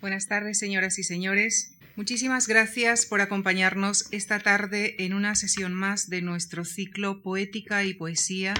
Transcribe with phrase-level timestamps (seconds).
[0.00, 1.74] Buenas tardes, señoras y señores.
[1.94, 7.92] Muchísimas gracias por acompañarnos esta tarde en una sesión más de nuestro ciclo Poética y
[7.92, 8.54] Poesía,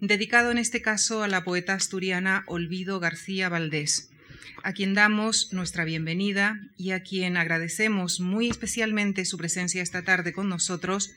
[0.00, 4.10] dedicado en este caso a la poeta asturiana Olvido García Valdés,
[4.62, 10.32] a quien damos nuestra bienvenida y a quien agradecemos muy especialmente su presencia esta tarde
[10.32, 11.10] con nosotros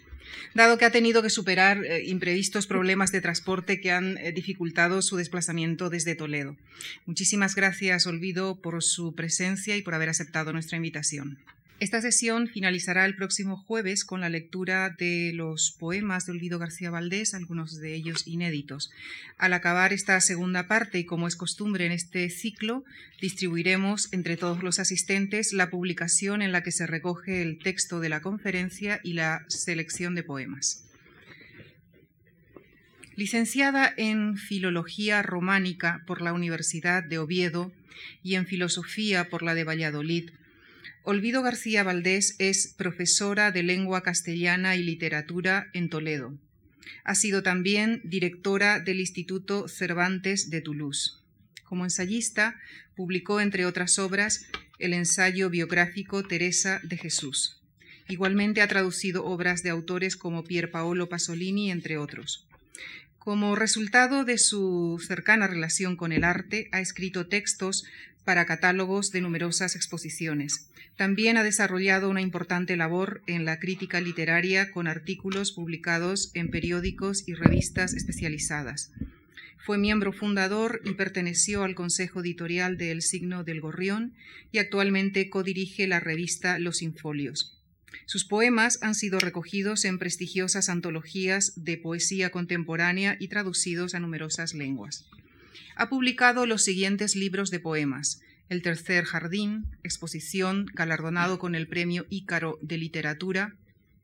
[0.54, 5.02] dado que ha tenido que superar eh, imprevistos problemas de transporte que han eh, dificultado
[5.02, 6.56] su desplazamiento desde Toledo.
[7.06, 11.40] Muchísimas gracias, Olvido, por su presencia y por haber aceptado nuestra invitación.
[11.82, 16.92] Esta sesión finalizará el próximo jueves con la lectura de los poemas de Olvido García
[16.92, 18.92] Valdés, algunos de ellos inéditos.
[19.40, 22.84] Al acabar esta segunda parte, y como es costumbre en este ciclo,
[23.20, 28.10] distribuiremos entre todos los asistentes la publicación en la que se recoge el texto de
[28.10, 30.86] la conferencia y la selección de poemas.
[33.16, 37.72] Licenciada en Filología Románica por la Universidad de Oviedo
[38.22, 40.30] y en Filosofía por la de Valladolid,
[41.04, 46.38] Olvido García Valdés es profesora de lengua castellana y literatura en Toledo.
[47.04, 51.14] Ha sido también directora del Instituto Cervantes de Toulouse.
[51.64, 52.60] Como ensayista,
[52.96, 54.46] publicó, entre otras obras,
[54.78, 57.60] el ensayo biográfico Teresa de Jesús.
[58.08, 62.46] Igualmente ha traducido obras de autores como Pier Paolo Pasolini, entre otros.
[63.18, 67.86] Como resultado de su cercana relación con el arte, ha escrito textos
[68.24, 70.70] para catálogos de numerosas exposiciones.
[70.96, 77.28] También ha desarrollado una importante labor en la crítica literaria con artículos publicados en periódicos
[77.28, 78.92] y revistas especializadas.
[79.58, 84.14] Fue miembro fundador y perteneció al consejo editorial de El Signo del Gorrión
[84.52, 87.58] y actualmente codirige la revista Los Infolios.
[88.06, 94.54] Sus poemas han sido recogidos en prestigiosas antologías de poesía contemporánea y traducidos a numerosas
[94.54, 95.06] lenguas
[95.76, 98.22] ha publicado los siguientes libros de poemas.
[98.50, 103.56] El tercer jardín, exposición galardonado con el premio Ícaro de literatura,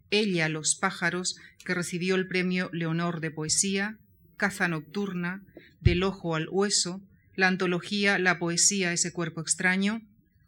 [0.09, 3.97] Ella los pájaros, que recibió el premio Leonor de poesía,
[4.37, 5.43] Caza nocturna,
[5.81, 7.01] Del ojo al hueso,
[7.35, 10.01] la antología La poesía, ese cuerpo extraño,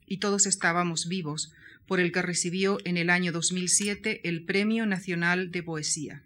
[0.06, 1.52] y todos estábamos vivos,
[1.88, 6.24] por el que recibió en el año 2007 el Premio Nacional de Poesía.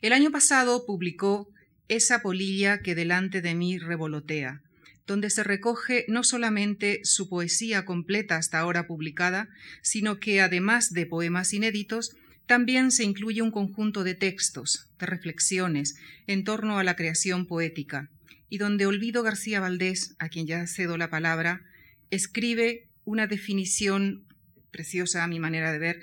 [0.00, 1.50] El año pasado publicó
[1.90, 4.62] esa polilla que delante de mí revolotea,
[5.08, 9.48] donde se recoge no solamente su poesía completa hasta ahora publicada,
[9.82, 15.96] sino que además de poemas inéditos, también se incluye un conjunto de textos, de reflexiones
[16.28, 18.08] en torno a la creación poética,
[18.48, 21.62] y donde Olvido García Valdés, a quien ya cedo la palabra,
[22.10, 24.28] escribe una definición
[24.70, 26.00] preciosa a mi manera de ver,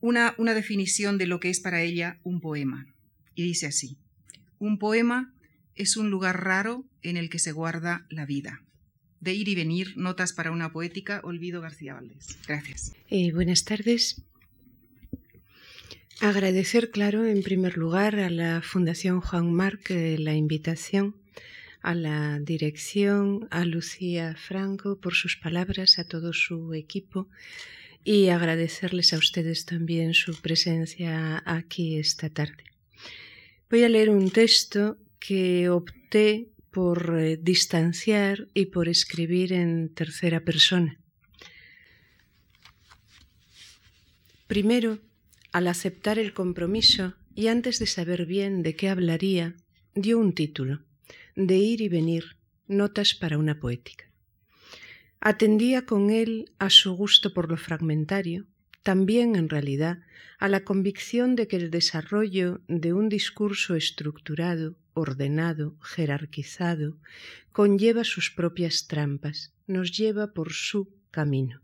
[0.00, 2.86] una, una definición de lo que es para ella un poema.
[3.34, 3.96] Y dice así.
[4.58, 5.32] Un poema
[5.74, 8.62] es un lugar raro en el que se guarda la vida.
[9.20, 12.38] De ir y venir, notas para una poética, Olvido García Valdés.
[12.46, 12.92] Gracias.
[13.10, 14.22] Eh, buenas tardes.
[16.20, 21.14] Agradecer, claro, en primer lugar a la Fundación Juan Marc eh, la invitación,
[21.80, 27.28] a la dirección, a Lucía Franco por sus palabras, a todo su equipo
[28.02, 32.64] y agradecerles a ustedes también su presencia aquí esta tarde.
[33.70, 40.40] Voy a leer un texto que opté por eh, distanciar y por escribir en tercera
[40.40, 40.98] persona.
[44.46, 45.00] Primero,
[45.52, 49.54] al aceptar el compromiso y antes de saber bien de qué hablaría,
[49.94, 50.80] dio un título,
[51.36, 52.36] De ir y venir,
[52.68, 54.10] notas para una poética.
[55.20, 58.46] Atendía con él a su gusto por lo fragmentario,
[58.82, 59.98] también en realidad
[60.38, 66.96] a la convicción de que el desarrollo de un discurso estructurado, ordenado, jerarquizado,
[67.52, 71.60] conlleva sus propias trampas, nos lleva por su camino.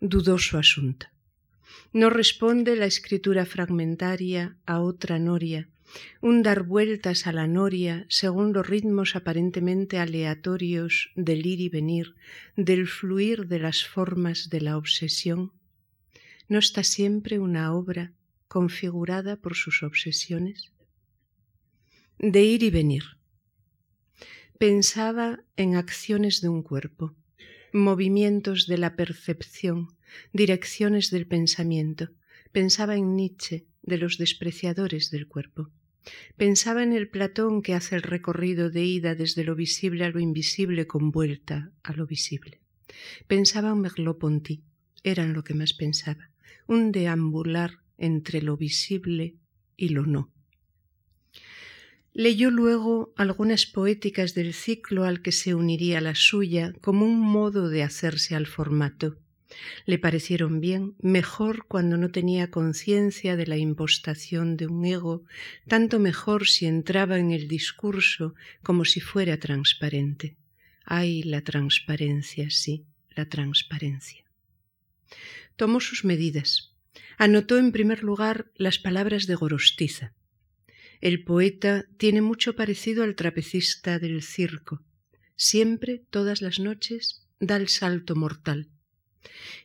[0.00, 1.06] Dudoso asunto.
[1.92, 5.68] No responde la escritura fragmentaria a otra noria,
[6.20, 12.14] un dar vueltas a la noria según los ritmos aparentemente aleatorios del ir y venir,
[12.56, 15.52] del fluir de las formas de la obsesión
[16.46, 18.12] ¿No está siempre una obra
[18.48, 20.72] configurada por sus obsesiones?
[22.18, 23.04] De ir y venir.
[24.58, 27.14] Pensaba en acciones de un cuerpo,
[27.72, 29.96] movimientos de la percepción,
[30.34, 32.10] direcciones del pensamiento.
[32.52, 35.70] Pensaba en Nietzsche, de los despreciadores del cuerpo.
[36.36, 40.20] Pensaba en el Platón que hace el recorrido de ida desde lo visible a lo
[40.20, 42.60] invisible con vuelta a lo visible.
[43.26, 44.62] Pensaba en Merleau-Ponty,
[45.02, 46.30] eran lo que más pensaba
[46.66, 49.36] un deambular entre lo visible
[49.76, 50.30] y lo no.
[52.12, 57.68] Leyó luego algunas poéticas del ciclo al que se uniría la suya como un modo
[57.68, 59.18] de hacerse al formato.
[59.84, 65.24] Le parecieron bien, mejor cuando no tenía conciencia de la impostación de un ego,
[65.66, 70.36] tanto mejor si entraba en el discurso como si fuera transparente.
[70.84, 74.24] Ay, la transparencia, sí, la transparencia.
[75.56, 76.74] Tomó sus medidas.
[77.16, 80.14] Anotó en primer lugar las palabras de Gorostiza.
[81.00, 84.82] El poeta tiene mucho parecido al trapecista del circo.
[85.36, 88.68] Siempre, todas las noches, da el salto mortal.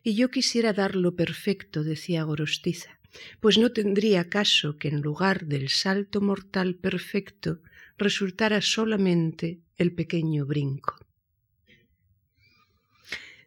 [0.03, 2.99] Y yo quisiera dar lo perfecto, decía Gorostiza,
[3.39, 7.61] pues no tendría caso que en lugar del salto mortal perfecto
[7.97, 10.97] resultara solamente el pequeño brinco.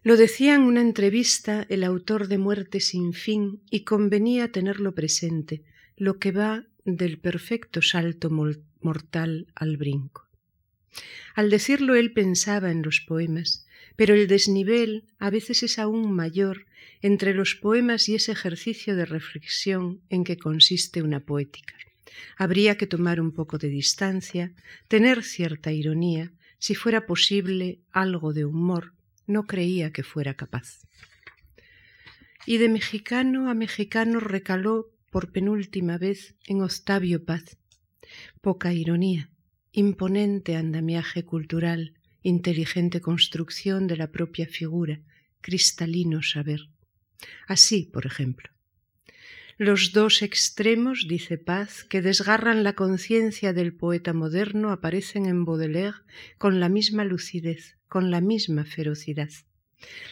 [0.05, 5.63] Lo decía en una entrevista el autor de Muerte sin fin y convenía tenerlo presente,
[5.95, 8.29] lo que va del perfecto salto
[8.81, 10.27] mortal al brinco.
[11.35, 13.65] Al decirlo él pensaba en los poemas,
[13.95, 16.65] pero el desnivel a veces es aún mayor
[17.01, 21.75] entre los poemas y ese ejercicio de reflexión en que consiste una poética.
[22.37, 24.51] Habría que tomar un poco de distancia,
[24.89, 28.92] tener cierta ironía, si fuera posible algo de humor,
[29.27, 30.81] no creía que fuera capaz.
[32.45, 37.57] Y de mexicano a mexicano recaló por penúltima vez en Octavio Paz.
[38.41, 39.29] Poca ironía,
[39.71, 45.01] imponente andamiaje cultural, inteligente construcción de la propia figura,
[45.41, 46.69] cristalino saber.
[47.47, 48.49] Así, por ejemplo.
[49.57, 55.97] Los dos extremos, dice Paz, que desgarran la conciencia del poeta moderno aparecen en Baudelaire
[56.39, 59.29] con la misma lucidez, con la misma ferocidad.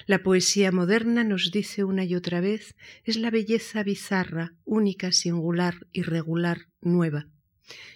[0.05, 2.75] La poesía moderna, nos dice una y otra vez,
[3.05, 7.27] es la belleza bizarra, única, singular, irregular, nueva.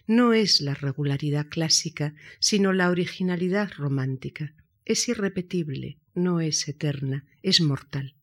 [0.07, 4.55] No es la regularidad clásica, sino la originalidad romántica.
[4.85, 8.15] Es irrepetible, no es eterna, es mortal.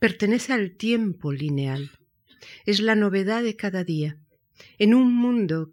[0.00, 1.92] Pertenece al tiempo lineal.
[2.66, 4.18] Es la novedad de cada día.
[4.78, 5.70] En un mundo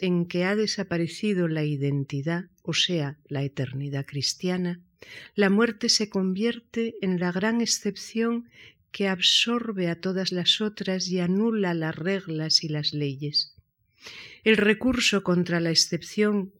[0.00, 4.80] en que ha desaparecido la identidad, o sea, la eternidad cristiana,
[5.34, 8.48] la muerte se convierte en la gran excepción
[8.92, 13.54] que absorbe a todas las otras y anula las reglas y las leyes.
[14.44, 16.52] El recurso contra la excepción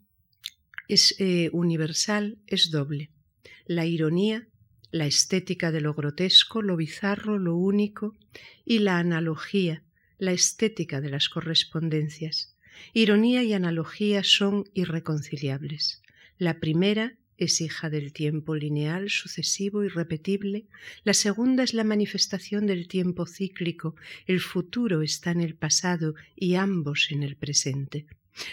[0.88, 3.10] es, eh, universal es doble.
[3.66, 4.48] La ironía,
[4.90, 8.16] la estética de lo grotesco, lo bizarro, lo único,
[8.64, 9.84] y la analogía,
[10.18, 12.56] la estética de las correspondencias.
[12.92, 16.02] Ironía y analogía son irreconciliables.
[16.38, 20.66] La primera es hija del tiempo lineal, sucesivo y repetible.
[21.04, 23.96] La segunda es la manifestación del tiempo cíclico.
[24.26, 28.06] El futuro está en el pasado y ambos en el presente.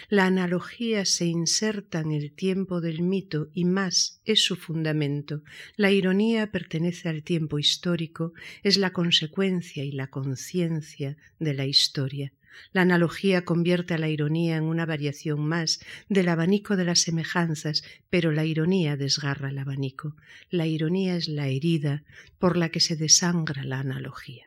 [0.08, 5.42] La analogía se inserta en el tiempo del mito y más es su fundamento.
[5.76, 8.32] La ironía pertenece al tiempo histórico,
[8.62, 12.32] es la consecuencia y la conciencia de la historia.
[12.72, 17.82] La analogía convierte a la ironía en una variación más del abanico de las semejanzas,
[18.10, 20.16] pero la ironía desgarra el abanico.
[20.50, 22.04] La ironía es la herida
[22.38, 24.46] por la que se desangra la analogía.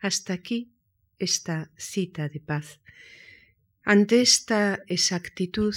[0.00, 0.72] Hasta aquí
[1.18, 2.80] esta cita de paz.
[3.84, 5.74] Ante esta exactitud,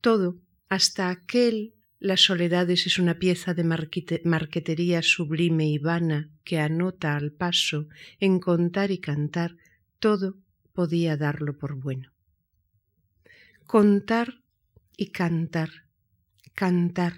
[0.00, 7.16] todo, hasta aquel las soledades es una pieza de marquetería sublime y vana que anota
[7.16, 7.88] al paso
[8.20, 9.56] en contar y cantar,
[9.98, 10.36] todo
[10.78, 12.12] podía darlo por bueno.
[13.66, 14.44] Contar
[14.96, 15.70] y cantar,
[16.54, 17.14] cantar.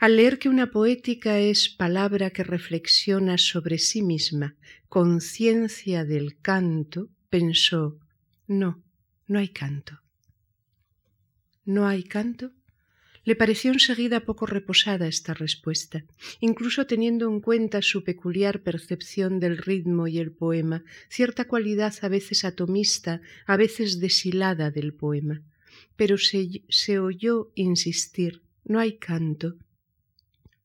[0.00, 4.56] Al leer que una poética es palabra que reflexiona sobre sí misma,
[4.88, 8.00] conciencia del canto, pensó,
[8.48, 8.82] no,
[9.28, 10.00] no hay canto.
[11.64, 12.50] ¿No hay canto?
[13.24, 16.04] Le pareció enseguida poco reposada esta respuesta,
[16.40, 22.08] incluso teniendo en cuenta su peculiar percepción del ritmo y el poema, cierta cualidad a
[22.08, 25.42] veces atomista, a veces deshilada del poema.
[25.94, 29.56] Pero se, se oyó insistir, no hay canto,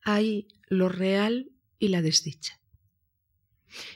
[0.02, 2.60] hay lo real y la desdicha.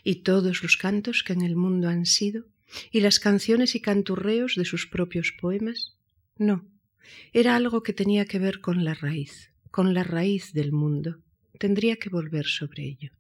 [0.04, 2.46] Y todos los cantos que en el mundo han sido,
[2.92, 5.98] y las canciones y canturreos de sus propios poemas,
[6.38, 6.66] no,
[7.34, 11.20] era algo que tenía que ver con la raíz, con la raíz del mundo.
[11.58, 13.12] Tendría que volver sobre ello.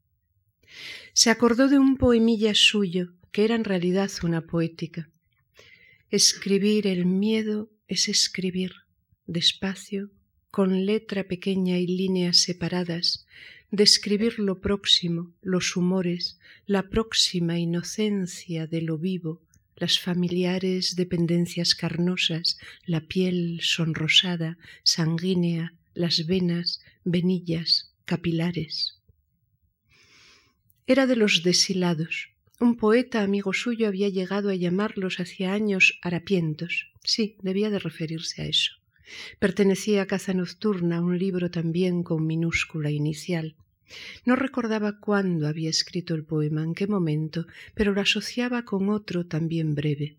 [1.13, 5.09] Se acordó de un poemilla suyo, que era en realidad una poética.
[6.09, 8.73] Escribir el miedo es escribir,
[9.27, 10.09] despacio,
[10.49, 13.25] con letra pequeña y líneas separadas,
[13.71, 19.41] describir lo próximo, los humores, la próxima inocencia de lo vivo,
[19.81, 29.01] las familiares dependencias carnosas, la piel sonrosada, sanguínea, las venas, venillas, capilares.
[30.85, 32.29] Era de los deshilados.
[32.59, 36.91] Un poeta amigo suyo había llegado a llamarlos hacía años harapientos.
[37.03, 38.73] Sí, debía de referirse a eso.
[39.39, 43.55] Pertenecía a Caza Nocturna, un libro también con minúscula inicial.
[44.25, 49.25] No recordaba cuándo había escrito el poema, en qué momento, pero lo asociaba con otro
[49.25, 50.17] también breve.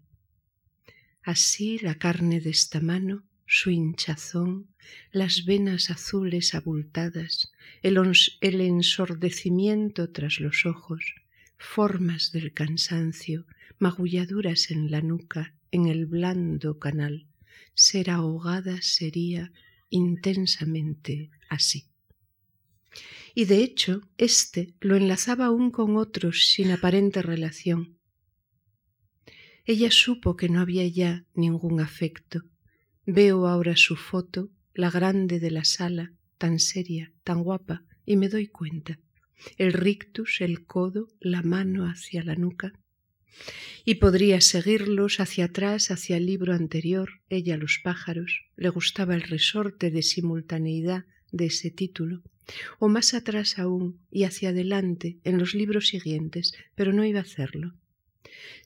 [1.23, 4.69] Así la carne de esta mano, su hinchazón,
[5.13, 7.53] las venas azules abultadas,
[7.83, 7.99] el,
[8.41, 11.15] el ensordecimiento tras los ojos,
[11.59, 13.47] formas del cansancio,
[13.79, 17.27] magulladuras en la nuca, en el blando canal,
[17.75, 19.53] ser ahogada sería
[19.91, 21.92] intensamente así
[23.35, 27.99] y de hecho éste lo enlazaba aún con otros sin aparente relación.
[29.65, 32.43] Ella supo que no había ya ningún afecto.
[33.07, 38.29] Veo ahora su foto, la grande de la sala, tan seria, tan guapa, y me
[38.29, 38.99] doy cuenta.
[39.57, 42.73] El rictus, el codo, la mano hacia la nuca.
[43.85, 48.45] Y podría seguirlos hacia atrás, hacia el libro anterior, ella los pájaros.
[48.57, 52.23] Le gustaba el resorte de simultaneidad de ese título
[52.79, 57.23] o más atrás aún y hacia adelante en los libros siguientes, pero no iba a
[57.23, 57.75] hacerlo.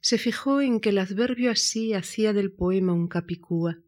[0.01, 3.79] Se fijó en que el adverbio así hacía del poema un capicúa.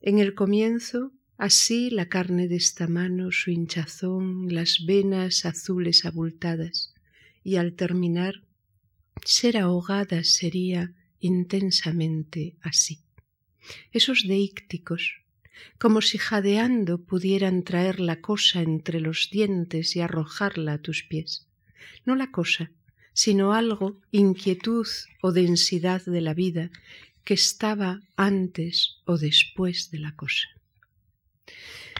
[0.00, 6.94] En el comienzo, así la carne de esta mano, su hinchazón, las venas azules abultadas,
[7.44, 8.42] y al terminar,
[9.24, 13.00] ser ahogada sería intensamente así.
[13.92, 15.21] Esos deícticos,
[15.78, 21.46] como si jadeando pudieran traer la cosa entre los dientes y arrojarla a tus pies.
[22.04, 22.70] No la cosa,
[23.12, 24.86] sino algo, inquietud
[25.20, 26.70] o densidad de la vida,
[27.24, 30.48] que estaba antes o después de la cosa.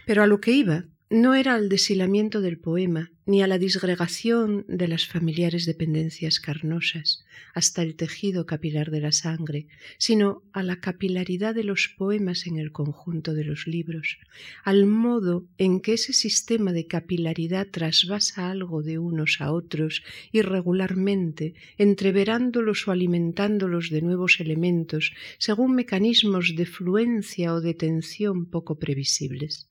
[0.06, 4.64] Pero a lo que iba no era al deshilamiento del poema, ni a la disgregación
[4.66, 9.66] de las familiares dependencias carnosas hasta el tejido capilar de la sangre,
[9.98, 14.18] sino a la capilaridad de los poemas en el conjunto de los libros,
[14.64, 20.02] al modo en que ese sistema de capilaridad trasvasa algo de unos a otros
[20.32, 28.78] irregularmente, entreverándolos o alimentándolos de nuevos elementos, según mecanismos de fluencia o de tensión poco
[28.78, 29.68] previsibles.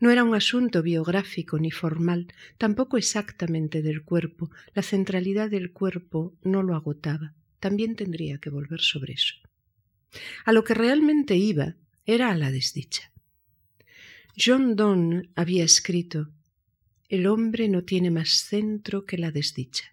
[0.00, 4.50] No era un asunto biográfico ni formal, tampoco exactamente del cuerpo.
[4.74, 7.34] La centralidad del cuerpo no lo agotaba.
[7.60, 9.34] También tendría que volver sobre eso.
[10.44, 13.12] A lo que realmente iba era a la desdicha.
[14.36, 16.30] John Donne había escrito
[17.08, 19.84] El hombre no tiene más centro que la desdicha.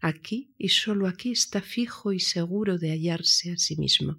[0.00, 4.18] Aquí y sólo aquí está fijo y seguro de hallarse a sí mismo.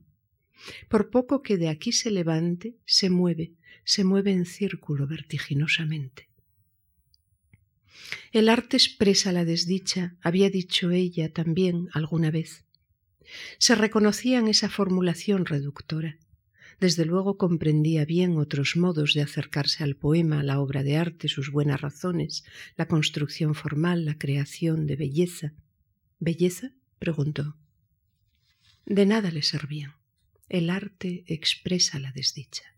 [0.90, 3.54] Por poco que de aquí se levante, se mueve,
[3.86, 6.28] se mueve en círculo vertiginosamente.
[8.32, 12.66] El arte expresa la desdicha, había dicho ella también alguna vez.
[13.58, 16.18] Se reconocía en esa formulación reductora.
[16.80, 21.50] Desde luego comprendía bien otros modos de acercarse al poema, la obra de arte, sus
[21.50, 22.44] buenas razones,
[22.76, 25.54] la construcción formal, la creación de belleza.
[26.20, 26.72] ¿Belleza?
[27.00, 27.56] preguntó.
[28.86, 29.96] De nada le servían.
[30.50, 32.75] El arte expresa la desdicha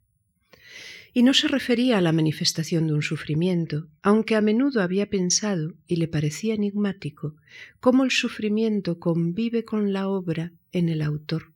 [1.18, 5.74] y no se refería a la manifestación de un sufrimiento, aunque a menudo había pensado,
[5.88, 7.36] y le parecía enigmático,
[7.80, 11.54] cómo el sufrimiento convive con la obra en el autor,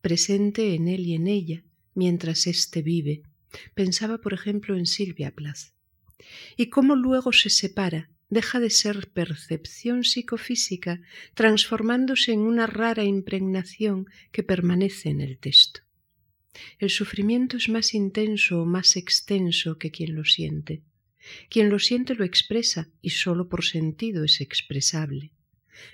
[0.00, 1.64] presente en él y en ella,
[1.94, 3.20] mientras éste vive.
[3.74, 5.74] Pensaba, por ejemplo, en Silvia Plath.
[6.56, 11.02] Y cómo luego se separa, deja de ser percepción psicofísica,
[11.34, 15.82] transformándose en una rara impregnación que permanece en el texto.
[16.78, 20.82] El sufrimiento es más intenso o más extenso que quien lo siente.
[21.48, 25.30] Quien lo siente lo expresa y sólo por sentido es expresable.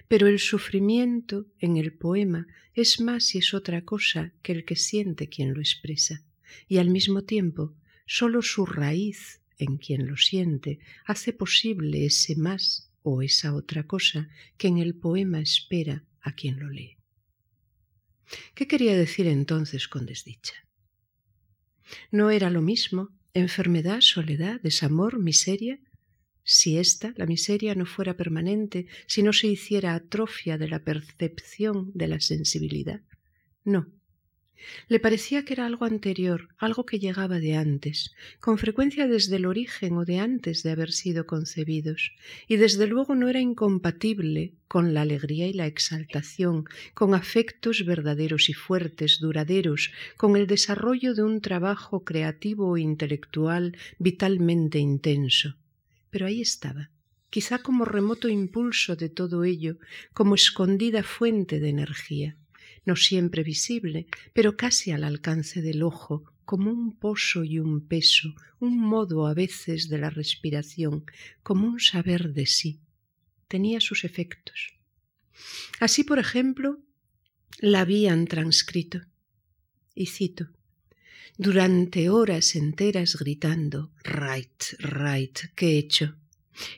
[0.08, 4.76] Pero el sufrimiento en el poema es más y es otra cosa que el que
[4.76, 6.22] siente quien lo expresa,
[6.68, 7.74] y al mismo tiempo
[8.06, 14.28] sólo su raíz en quien lo siente hace posible ese más o esa otra cosa
[14.56, 16.97] que en el poema espera a quien lo lee.
[18.54, 20.54] ¿Qué quería decir entonces con desdicha?
[22.10, 25.78] ¿No era lo mismo enfermedad, soledad, desamor, miseria?
[26.42, 31.90] Si ésta, la miseria, no fuera permanente, si no se hiciera atrofia de la percepción
[31.94, 33.02] de la sensibilidad.
[33.64, 33.86] No.
[34.88, 39.46] Le parecía que era algo anterior, algo que llegaba de antes, con frecuencia desde el
[39.46, 42.12] origen o de antes de haber sido concebidos,
[42.46, 48.48] y desde luego no era incompatible con la alegría y la exaltación, con afectos verdaderos
[48.48, 55.56] y fuertes, duraderos, con el desarrollo de un trabajo creativo o intelectual vitalmente intenso.
[56.10, 56.90] Pero ahí estaba,
[57.30, 59.76] quizá como remoto impulso de todo ello,
[60.12, 62.36] como escondida fuente de energía
[62.84, 68.34] no siempre visible, pero casi al alcance del ojo, como un poso y un peso,
[68.58, 71.04] un modo a veces de la respiración,
[71.42, 72.80] como un saber de sí.
[73.48, 74.74] Tenía sus efectos.
[75.80, 76.80] Así, por ejemplo,
[77.60, 79.00] la habían transcrito.
[79.94, 80.48] Y cito,
[81.36, 86.16] durante horas enteras gritando, right, right, ¿qué he hecho?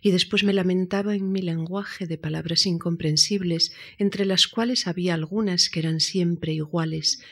[0.02, 5.70] Y después me lamentaba en mi lenguaje de palabras incomprensibles, entre las cuales había algunas
[5.70, 7.22] que eran siempre iguales,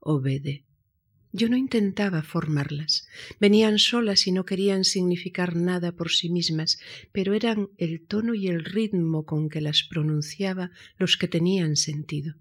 [0.00, 0.64] Obede.
[1.34, 3.08] Yo no intentaba formarlas,
[3.40, 6.78] venían solas y no querían significar nada por sí mismas,
[7.10, 12.34] pero eran el tono y el ritmo con que las pronunciaba los que tenían sentido.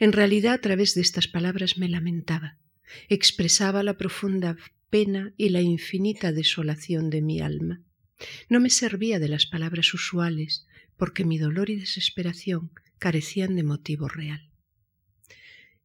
[0.00, 2.58] En realidad, a través de estas palabras me lamentaba,
[3.08, 4.56] expresaba la profunda
[4.90, 7.82] pena y la infinita desolación de mi alma.
[8.48, 10.66] No me servía de las palabras usuales,
[10.96, 14.48] porque mi dolor y desesperación carecían de motivo real.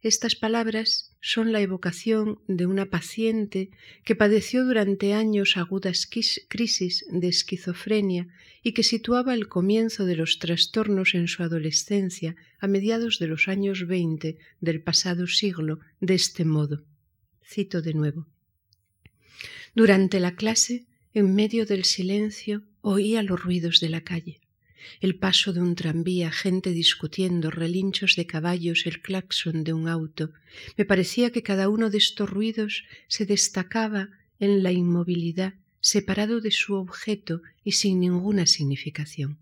[0.01, 3.69] Estas palabras son la evocación de una paciente
[4.03, 6.09] que padeció durante años agudas
[6.49, 8.27] crisis de esquizofrenia
[8.63, 13.47] y que situaba el comienzo de los trastornos en su adolescencia a mediados de los
[13.47, 16.83] años veinte del pasado siglo de este modo.
[17.41, 18.27] Cito de nuevo.
[19.75, 24.39] Durante la clase, en medio del silencio, oía los ruidos de la calle.
[25.01, 30.31] El paso de un tranvía, gente discutiendo, relinchos de caballos, el claxon de un auto.
[30.77, 36.51] Me parecía que cada uno de estos ruidos se destacaba en la inmovilidad, separado de
[36.51, 39.39] su objeto y sin ninguna significación.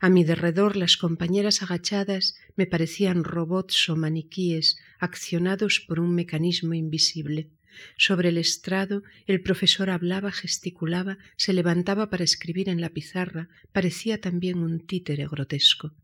[0.00, 6.74] A mi derredor las compañeras agachadas me parecían robots o maniquíes accionados por un mecanismo
[6.74, 7.48] invisible.
[7.96, 14.20] Sobre el estrado el profesor hablaba, gesticulaba, se levantaba para escribir en la pizarra, parecía
[14.20, 15.94] también un títere grotesco.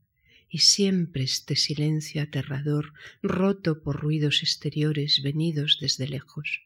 [0.48, 6.62] Y siempre este silencio aterrador, roto por ruidos exteriores venidos desde lejos.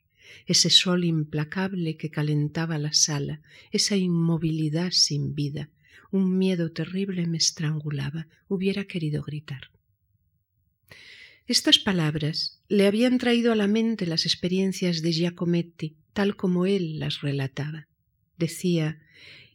[0.46, 5.70] Ese sol implacable que calentaba la sala, esa inmovilidad sin vida,
[6.10, 9.70] un miedo terrible me estrangulaba, hubiera querido gritar.
[11.48, 16.98] Estas palabras le habían traído a la mente las experiencias de Giacometti, tal como él
[16.98, 17.86] las relataba.
[18.36, 19.00] Decía,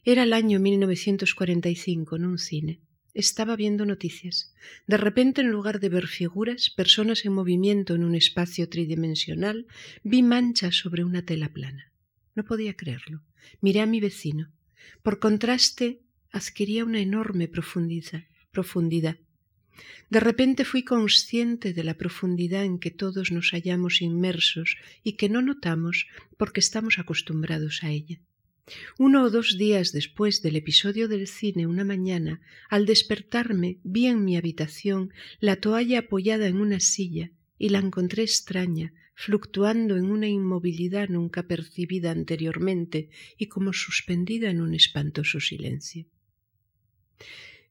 [0.02, 2.80] era el año 1945 en un cine.
[3.12, 4.54] Estaba viendo noticias.
[4.86, 9.66] De repente, en lugar de ver figuras, personas en movimiento en un espacio tridimensional,
[10.02, 11.92] vi manchas sobre una tela plana.
[12.34, 13.22] No podía creerlo.
[13.60, 14.50] Miré a mi vecino.
[15.02, 16.00] Por contraste,
[16.30, 18.24] adquiría una enorme profundidad.
[18.50, 19.18] profundidad.
[20.10, 25.28] De repente fui consciente de la profundidad en que todos nos hallamos inmersos y que
[25.28, 26.06] no notamos
[26.36, 28.20] porque estamos acostumbrados a ella.
[28.98, 34.24] Uno o dos días después del episodio del cine una mañana, al despertarme vi en
[34.24, 40.28] mi habitación la toalla apoyada en una silla y la encontré extraña, fluctuando en una
[40.28, 46.06] inmovilidad nunca percibida anteriormente y como suspendida en un espantoso silencio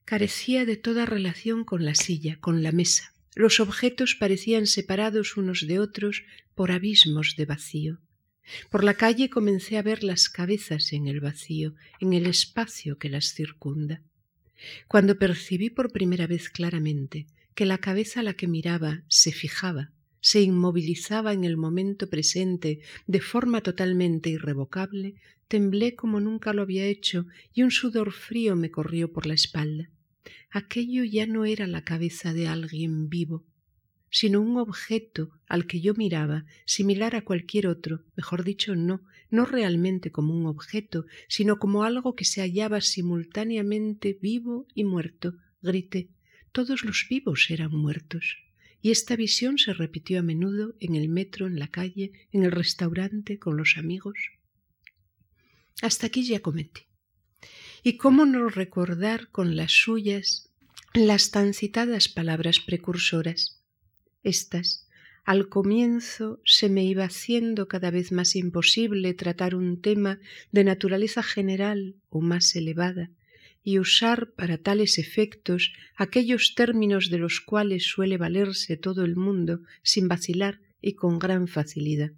[0.05, 3.13] carecía de toda relación con la silla, con la mesa.
[3.35, 6.23] Los objetos parecían separados unos de otros
[6.55, 7.99] por abismos de vacío.
[8.69, 13.09] Por la calle comencé a ver las cabezas en el vacío, en el espacio que
[13.09, 14.01] las circunda.
[14.87, 19.91] Cuando percibí por primera vez claramente que la cabeza a la que miraba se fijaba,
[20.21, 25.15] se inmovilizaba en el momento presente de forma totalmente irrevocable,
[25.47, 29.89] temblé como nunca lo había hecho y un sudor frío me corrió por la espalda.
[30.51, 33.45] Aquello ya no era la cabeza de alguien vivo,
[34.09, 39.45] sino un objeto al que yo miraba, similar a cualquier otro, mejor dicho, no, no
[39.45, 45.35] realmente como un objeto, sino como algo que se hallaba simultáneamente vivo y muerto.
[45.61, 46.09] Grité,
[46.51, 48.37] todos los vivos eran muertos.
[48.81, 52.51] Y esta visión se repitió a menudo en el metro, en la calle, en el
[52.51, 54.17] restaurante, con los amigos.
[55.81, 56.81] Hasta aquí ya cometí.
[57.83, 60.49] ¿Y cómo no recordar con las suyas
[60.93, 63.63] las tan citadas palabras precursoras?
[64.23, 64.87] Estas,
[65.23, 70.19] al comienzo se me iba haciendo cada vez más imposible tratar un tema
[70.51, 73.09] de naturaleza general o más elevada,
[73.63, 79.59] y usar para tales efectos aquellos términos de los cuales suele valerse todo el mundo
[79.83, 82.11] sin vacilar y con gran facilidad.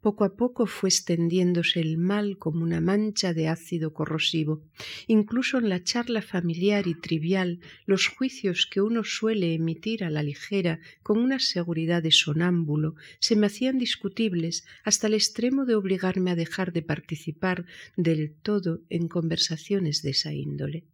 [0.00, 4.62] Poco a poco fue extendiéndose el mal como una mancha de ácido corrosivo.
[5.06, 10.22] Incluso en la charla familiar y trivial, los juicios que uno suele emitir a la
[10.22, 16.30] ligera con una seguridad de sonámbulo se me hacían discutibles hasta el extremo de obligarme
[16.30, 20.84] a dejar de participar del todo en conversaciones de esa índole.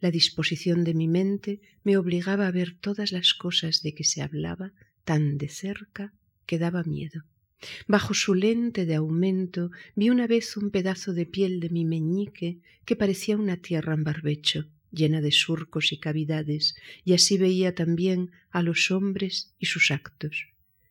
[0.00, 4.20] La disposición de mi mente me obligaba a ver todas las cosas de que se
[4.20, 4.72] hablaba
[5.04, 6.12] tan de cerca
[6.46, 7.24] que daba miedo.
[7.86, 12.60] Bajo su lente de aumento vi una vez un pedazo de piel de mi meñique
[12.84, 18.30] que parecía una tierra en barbecho, llena de surcos y cavidades, y así veía también
[18.50, 20.48] a los hombres y sus actos.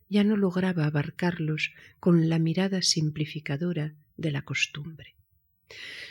[0.09, 5.15] Ya no lograba abarcarlos con la mirada simplificadora de la costumbre.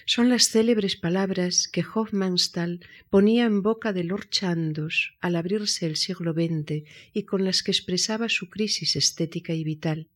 [0.07, 5.97] Son las célebres palabras que Hofmannsthal ponía en boca de Lord Chandos al abrirse el
[5.97, 10.09] siglo XX y con las que expresaba su crisis estética y vital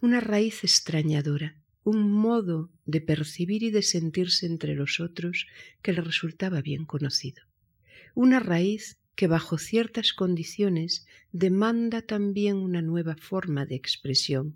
[0.00, 5.46] una raíz extrañadora, un modo de percibir y de sentirse entre los otros
[5.82, 7.42] que le resultaba bien conocido.
[8.14, 14.54] Una raíz que bajo ciertas condiciones demanda también una nueva forma de expresión,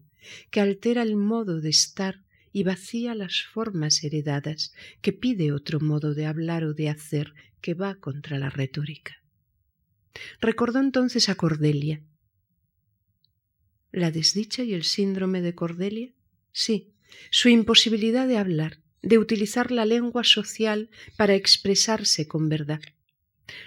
[0.51, 2.22] que altera el modo de estar
[2.53, 7.75] y vacía las formas heredadas, que pide otro modo de hablar o de hacer que
[7.75, 9.22] va contra la retórica.
[10.40, 12.03] Recordó entonces a Cordelia,
[13.92, 16.12] ¿La desdicha y el síndrome de Cordelia?
[16.50, 16.94] Sí,
[17.31, 22.81] su imposibilidad de hablar, de utilizar la lengua social para expresarse con verdad.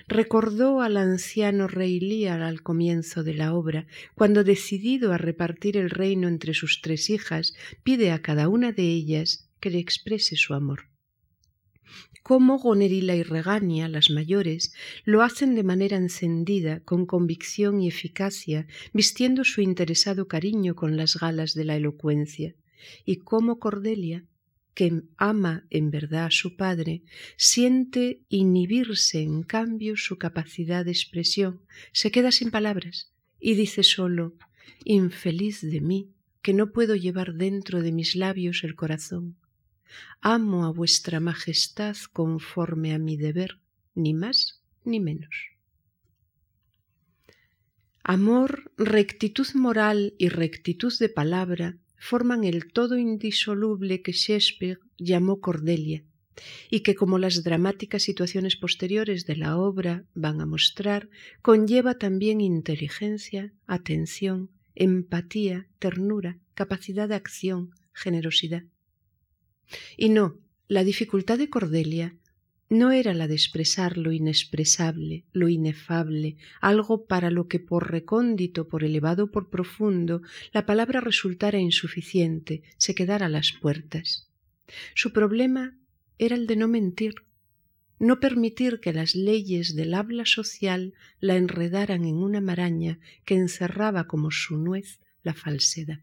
[0.07, 3.85] Recordó al anciano rey Lear al comienzo de la obra,
[4.15, 8.89] cuando decidido a repartir el reino entre sus tres hijas, pide a cada una de
[8.89, 10.94] ellas que le exprese su amor
[12.25, 18.65] cómo Gonerila y Regania, las mayores, lo hacen de manera encendida, con convicción y eficacia,
[18.93, 22.55] vistiendo su interesado cariño con las galas de la elocuencia,
[23.05, 24.25] y cómo Cordelia,
[24.73, 27.03] que ama en verdad a su padre,
[27.37, 31.61] siente inhibirse en cambio su capacidad de expresión,
[31.91, 34.33] se queda sin palabras y dice solo
[34.83, 36.09] Infeliz de mí,
[36.41, 39.35] que no puedo llevar dentro de mis labios el corazón
[40.21, 43.59] amo a vuestra majestad conforme a mi deber,
[43.93, 45.35] ni más ni menos.
[48.03, 56.03] Amor, rectitud moral y rectitud de palabra forman el todo indisoluble que Shakespeare llamó Cordelia,
[56.69, 61.09] y que, como las dramáticas situaciones posteriores de la obra van a mostrar,
[61.41, 68.63] conlleva también inteligencia, atención, empatía, ternura, capacidad de acción, generosidad.
[69.97, 72.15] Y no, la dificultad de Cordelia
[72.69, 78.67] no era la de expresar lo inexpresable, lo inefable, algo para lo que por recóndito,
[78.67, 84.31] por elevado, por profundo, la palabra resultara insuficiente, se quedara a las puertas.
[84.95, 85.77] Su problema
[86.17, 87.13] era el de no mentir,
[87.99, 94.07] no permitir que las leyes del habla social la enredaran en una maraña que encerraba
[94.07, 95.99] como su nuez la falsedad.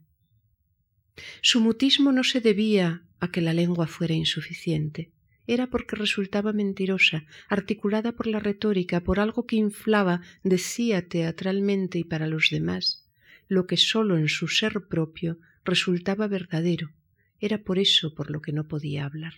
[1.43, 5.13] Su mutismo no se debía a que la lengua fuera insuficiente,
[5.47, 12.05] era porque resultaba mentirosa, articulada por la retórica, por algo que inflaba, decía teatralmente y
[12.05, 13.09] para los demás,
[13.47, 16.91] lo que sólo en su ser propio resultaba verdadero.
[17.39, 19.35] Era por eso por lo que no podía hablar.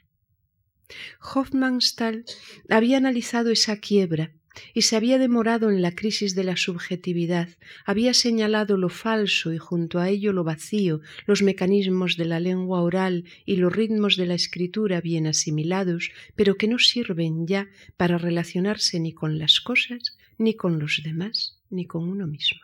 [1.21, 2.25] Hofmannsthal
[2.71, 4.33] había analizado esa quiebra
[4.73, 7.49] y se había demorado en la crisis de la subjetividad,
[7.85, 12.83] había señalado lo falso y junto a ello lo vacío, los mecanismos de la lengua
[12.83, 18.19] oral y los ritmos de la escritura bien asimilados, pero que no sirven ya para
[18.19, 22.61] relacionarse ni con las cosas, ni con los demás, ni con uno mismo.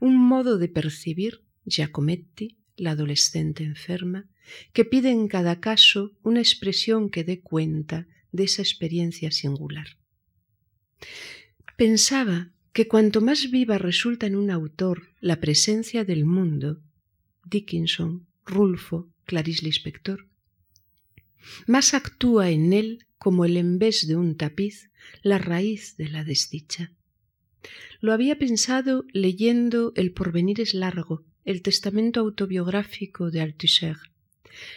[0.00, 4.28] Un modo de percibir, Giacometti, la adolescente enferma,
[4.72, 9.96] que pide en cada caso una expresión que dé cuenta de esa experiencia singular.
[11.76, 16.80] Pensaba que cuanto más viva resulta en un autor la presencia del mundo,
[17.44, 20.26] Dickinson, Rulfo, Clarice Lispector,
[21.66, 24.90] más actúa en él como el envés de un tapiz
[25.22, 26.92] la raíz de la desdicha.
[28.00, 33.96] Lo había pensado leyendo El porvenir es largo, el testamento autobiográfico de Althusser,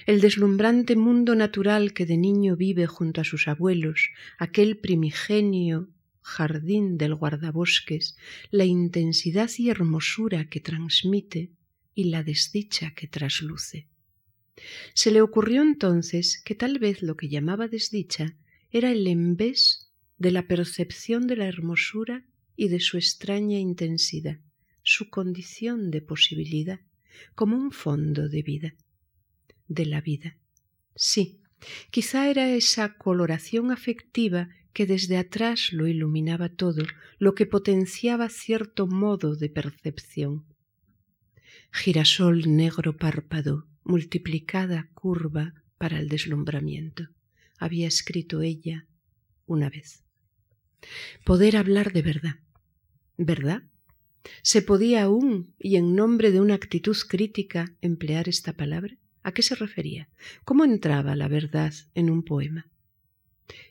[0.06, 5.90] el deslumbrante mundo natural que de niño vive junto a sus abuelos, aquel primigenio
[6.30, 8.16] jardín del guardabosques,
[8.52, 11.52] la intensidad y hermosura que transmite
[11.96, 13.88] y la desdicha que trasluce.
[14.94, 18.36] Se le ocurrió entonces que tal vez lo que llamaba desdicha
[18.72, 24.40] era el embés de la percepción de la hermosura y de su extraña intensidad,
[24.84, 26.80] su condición de posibilidad,
[27.36, 28.76] como un fondo de vida,
[29.68, 30.38] de la vida.
[30.96, 31.40] Sí,
[31.90, 36.84] quizá era esa coloración afectiva que desde atrás lo iluminaba todo,
[37.18, 40.46] lo que potenciaba cierto modo de percepción.
[41.72, 47.10] Girasol negro párpado, multiplicada curva para el deslumbramiento,
[47.58, 48.88] había escrito ella
[49.46, 50.04] una vez.
[51.26, 52.36] Poder hablar de verdad.
[53.18, 53.64] ¿Verdad?
[54.42, 58.98] ¿Se podía aún, y en nombre de una actitud crítica, emplear esta palabra?
[59.24, 60.10] ¿A qué se refería?
[60.46, 62.70] ¿Cómo entraba la verdad en un poema?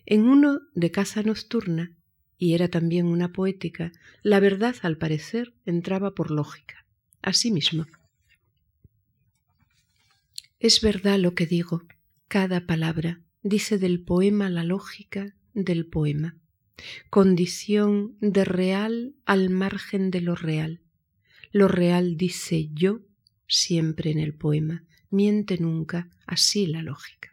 [0.07, 1.93] En uno de caza nocturna,
[2.39, 6.87] y era también una poética, la verdad, al parecer, entraba por lógica.
[7.21, 7.87] Asimismo.
[10.61, 11.83] Es verdad lo que digo.
[12.29, 16.37] Cada palabra dice del poema la lógica del poema.
[17.11, 20.81] Condición de real al margen de lo real.
[21.53, 23.01] Lo real dice yo
[23.47, 24.85] siempre en el poema.
[25.11, 27.28] Miente nunca, así la lógica.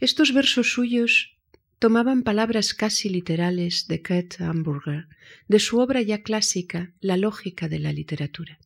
[0.00, 1.36] Estos versos suyos
[1.78, 5.08] tomaban palabras casi literales de Kurt Hamburger,
[5.48, 8.58] de su obra ya clásica La lógica de la literatura.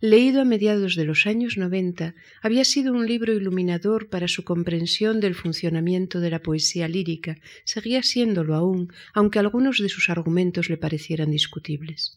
[0.00, 5.20] Leído a mediados de los años noventa, había sido un libro iluminador para su comprensión
[5.20, 10.76] del funcionamiento de la poesía lírica, seguía siéndolo aún, aunque algunos de sus argumentos le
[10.76, 12.16] parecieran discutibles.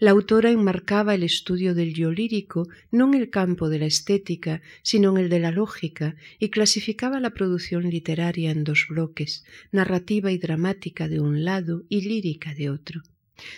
[0.00, 4.62] La autora enmarcaba el estudio del yo lírico no en el campo de la estética,
[4.82, 10.32] sino en el de la lógica, y clasificaba la producción literaria en dos bloques, narrativa
[10.32, 13.02] y dramática de un lado y lírica de otro.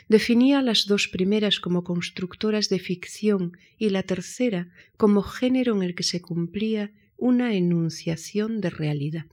[0.09, 5.95] Definía las dos primeras como constructoras de ficción y la tercera como género en el
[5.95, 9.27] que se cumplía una enunciación de realidad.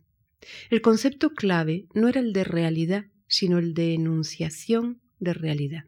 [0.69, 5.85] El concepto clave no era el de realidad, sino el de enunciación de realidad.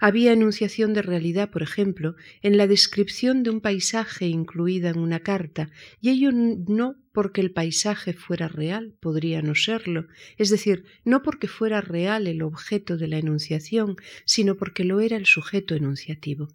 [0.00, 5.20] Había enunciación de realidad, por ejemplo, en la descripción de un paisaje incluida en una
[5.20, 5.70] carta,
[6.00, 11.46] y ello no porque el paisaje fuera real, podría no serlo, es decir, no porque
[11.46, 16.48] fuera real el objeto de la enunciación, sino porque lo era el sujeto enunciativo.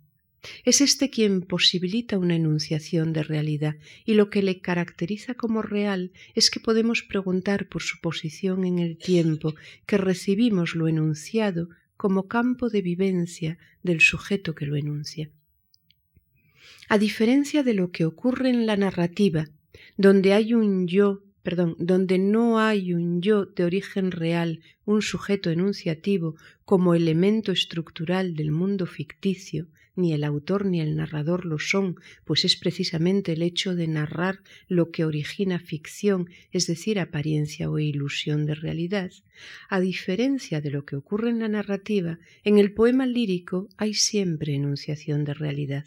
[0.64, 6.12] Es este quien posibilita una enunciación de realidad, y lo que le caracteriza como real
[6.36, 12.28] es que podemos preguntar por su posición en el tiempo, que recibimos lo enunciado como
[12.28, 15.30] campo de vivencia del sujeto que lo enuncia.
[16.90, 19.48] A diferencia de lo que ocurre en la narrativa,
[19.98, 25.50] donde hay un yo, perdón, donde no hay un yo de origen real, un sujeto
[25.50, 31.96] enunciativo como elemento estructural del mundo ficticio, ni el autor ni el narrador lo son,
[32.24, 37.80] pues es precisamente el hecho de narrar lo que origina ficción, es decir, apariencia o
[37.80, 39.12] ilusión de realidad.
[39.70, 44.54] A diferencia de lo que ocurre en la narrativa, en el poema lírico hay siempre
[44.54, 45.86] enunciación de realidad.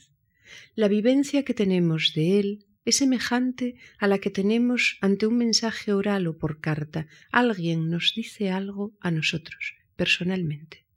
[0.75, 5.93] La vivencia que tenemos de él es semejante a la que tenemos ante un mensaje
[5.93, 7.07] oral o por carta.
[7.31, 10.90] Alguien nos dice algo a nosotros, personalmente.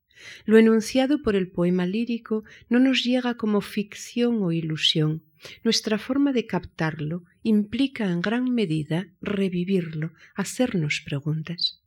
[0.45, 5.23] Lo enunciado por el poema lírico no nos llega como ficción o ilusión.
[5.63, 11.83] Nuestra forma de captarlo implica en gran medida revivirlo, hacernos preguntas.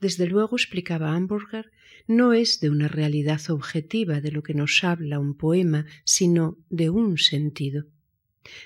[0.00, 1.70] Desde luego, explicaba Hamburger,
[2.06, 6.90] no es de una realidad objetiva de lo que nos habla un poema, sino de
[6.90, 7.86] un sentido.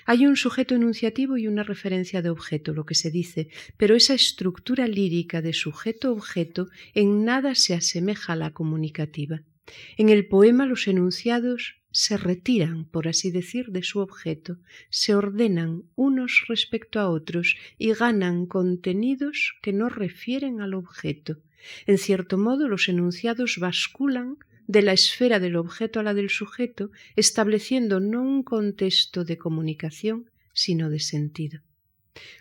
[0.05, 4.13] Hay un sujeto enunciativo y una referencia de objeto, lo que se dice, pero esa
[4.13, 9.41] estructura lírica de sujeto-objeto en nada se asemeja a la comunicativa.
[9.97, 14.57] En el poema los enunciados se retiran, por así decir, de su objeto,
[14.89, 21.39] se ordenan unos respecto a otros y ganan contenidos que no refieren al objeto.
[21.85, 24.37] En cierto modo, los enunciados basculan
[24.67, 30.29] de la esfera del objeto a la del sujeto, estableciendo no un contexto de comunicación,
[30.53, 31.61] sino de sentido.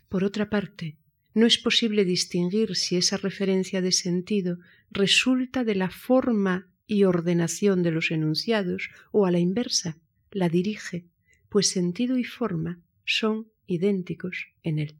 [0.08, 0.96] Por otra parte,
[1.34, 4.58] no es posible distinguir si esa referencia de sentido
[4.90, 9.98] resulta de la forma y ordenación de los enunciados o a la inversa,
[10.30, 11.04] la dirige,
[11.48, 14.96] pues sentido y forma son idénticos en él.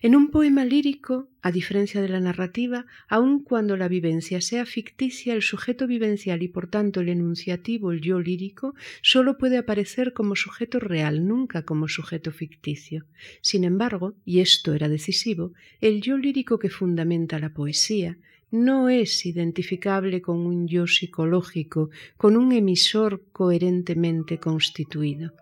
[0.00, 5.34] En un poema lírico, a diferencia de la narrativa, aun cuando la vivencia sea ficticia,
[5.34, 10.34] el sujeto vivencial y por tanto el enunciativo, el yo lírico, sólo puede aparecer como
[10.34, 13.06] sujeto real, nunca como sujeto ficticio.
[13.40, 18.18] Sin embargo, y esto era decisivo, el yo lírico que fundamenta la poesía
[18.50, 25.32] no es identificable con un yo psicológico, con un emisor coherentemente constituido.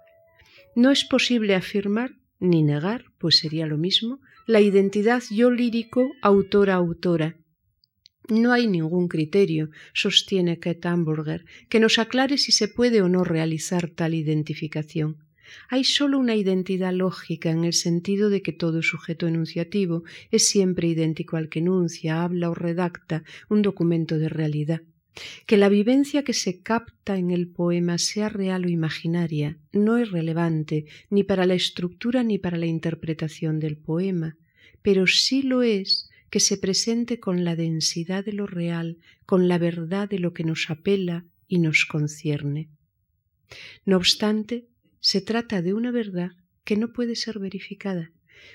[0.77, 7.37] No es posible afirmar ni negar, pues sería lo mismo, la identidad yo lírico autora-autora.
[8.29, 13.25] No hay ningún criterio, sostiene Kate Hamburger, que nos aclare si se puede o no
[13.25, 15.19] realizar tal identificación.
[15.69, 20.89] Hay sólo una identidad lógica en el sentido de que todo sujeto enunciativo es siempre
[20.89, 24.83] idéntico al que enuncia, habla o redacta un documento de realidad.
[25.47, 30.11] Que la vivencia que se capta en el poema sea real o imaginaria no es
[30.11, 34.37] relevante ni para la estructura ni para la interpretación del poema,
[34.83, 39.59] pero sí lo es que se presente con la densidad de lo real, con la
[39.59, 42.69] verdad de lo que nos apela y nos concierne.
[43.85, 44.69] No obstante,
[45.01, 46.31] se trata de una verdad
[46.63, 48.13] que no puede ser verificada,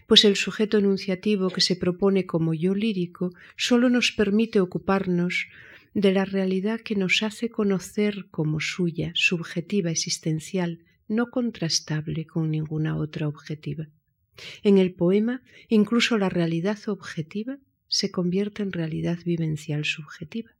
[0.07, 5.47] pues el sujeto enunciativo que se propone como yo lírico sólo nos permite ocuparnos
[5.95, 12.97] de la realidad que nos hace conocer como suya, subjetiva, existencial, no contrastable con ninguna
[12.97, 13.87] otra objetiva.
[14.61, 20.51] En el poema, incluso la realidad objetiva se convierte en realidad vivencial subjetiva.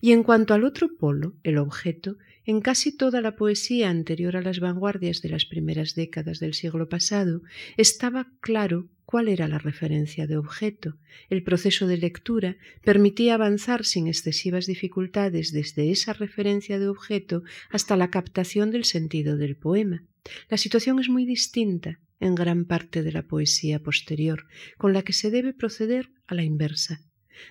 [0.00, 4.42] Y en cuanto al otro polo, el objeto, en casi toda la poesía anterior a
[4.42, 7.42] las vanguardias de las primeras décadas del siglo pasado,
[7.76, 10.98] estaba claro cuál era la referencia de objeto.
[11.30, 17.96] El proceso de lectura permitía avanzar sin excesivas dificultades desde esa referencia de objeto hasta
[17.96, 20.04] la captación del sentido del poema.
[20.50, 25.12] La situación es muy distinta en gran parte de la poesía posterior, con la que
[25.12, 27.00] se debe proceder a la inversa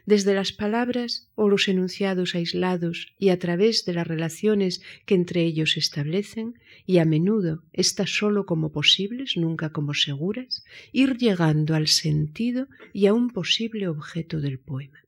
[0.06, 5.43] desde las palabras o los enunciados aislados y a través de las relaciones que entre
[5.43, 11.88] ellos establecen, y a menudo estas sólo como posibles, nunca como seguras, ir llegando al
[11.88, 15.00] sentido y a un posible objeto del poema.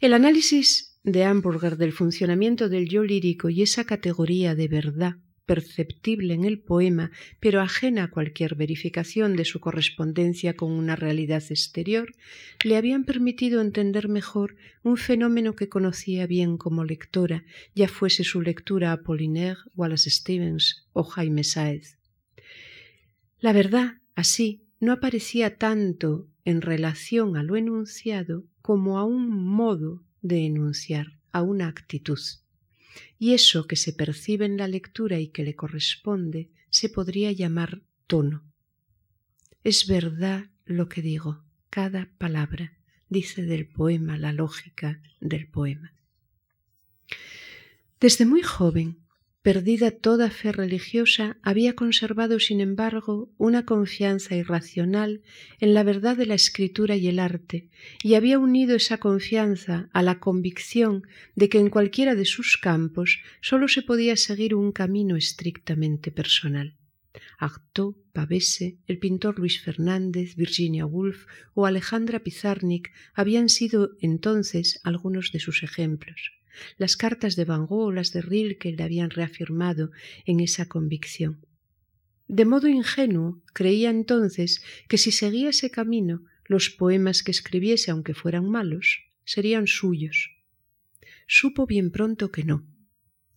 [0.00, 6.34] El análisis de Hamburger del funcionamiento del yo lírico y esa categoría de verdad perceptible
[6.34, 12.12] en el poema, pero ajena a cualquier verificación de su correspondencia con una realidad exterior,
[12.62, 18.40] le habían permitido entender mejor un fenómeno que conocía bien como lectora, ya fuese su
[18.40, 21.98] lectura a Apollinaire, Wallace Stevens o Jaime Sáez.
[23.38, 30.02] La verdad, así, no aparecía tanto en relación a lo enunciado como a un modo
[30.20, 32.18] de enunciar, a una actitud
[33.18, 37.82] y eso que se percibe en la lectura y que le corresponde se podría llamar
[38.06, 38.44] tono.
[39.62, 42.76] Es verdad lo que digo, cada palabra,
[43.08, 45.94] dice del poema la lógica del poema.
[48.00, 49.03] Desde muy joven
[49.44, 55.20] Perdida toda fe religiosa, había conservado, sin embargo, una confianza irracional
[55.60, 57.68] en la verdad de la escritura y el arte,
[58.02, 63.20] y había unido esa confianza a la convicción de que en cualquiera de sus campos
[63.42, 66.78] sólo se podía seguir un camino estrictamente personal.
[67.38, 75.32] Artaud, Pavese, el pintor Luis Fernández, Virginia Woolf o Alejandra Pizarnik habían sido entonces algunos
[75.32, 76.32] de sus ejemplos.
[76.78, 79.90] Las cartas de Van Gogh o las de Rilke le habían reafirmado
[80.26, 81.44] en esa convicción.
[82.28, 88.14] De modo ingenuo, creía entonces que si seguía ese camino, los poemas que escribiese, aunque
[88.14, 90.30] fueran malos, serían suyos.
[91.26, 92.66] Supo bien pronto que no,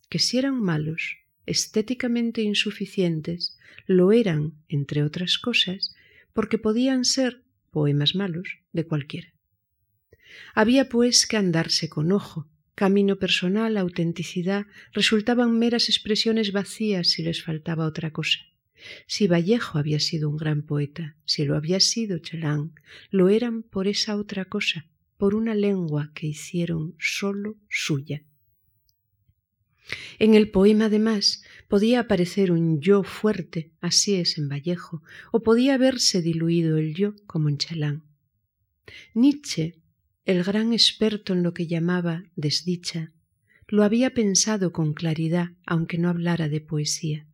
[0.10, 5.96] que si eran malos, estéticamente insuficientes, lo eran, entre otras cosas,
[6.34, 9.34] porque podían ser poemas malos de cualquiera.
[10.54, 17.42] Había pues que andarse con ojo, camino personal, autenticidad, resultaban meras expresiones vacías si les
[17.42, 18.38] faltaba otra cosa.
[19.08, 22.76] Si Vallejo había sido un gran poeta, si lo había sido Chelán,
[23.10, 24.86] lo eran por esa otra cosa,
[25.18, 28.22] por una lengua que hicieron sólo suya.
[30.20, 35.80] En el poema, además, podía aparecer un yo fuerte, así es en Vallejo, o podía
[35.80, 38.04] verse diluido el yo, como en Chelán.
[39.16, 39.82] Nietzsche
[40.28, 43.14] el gran experto en lo que llamaba desdicha,
[43.70, 47.26] lo había pensado con claridad, aunque no hablara de poesía.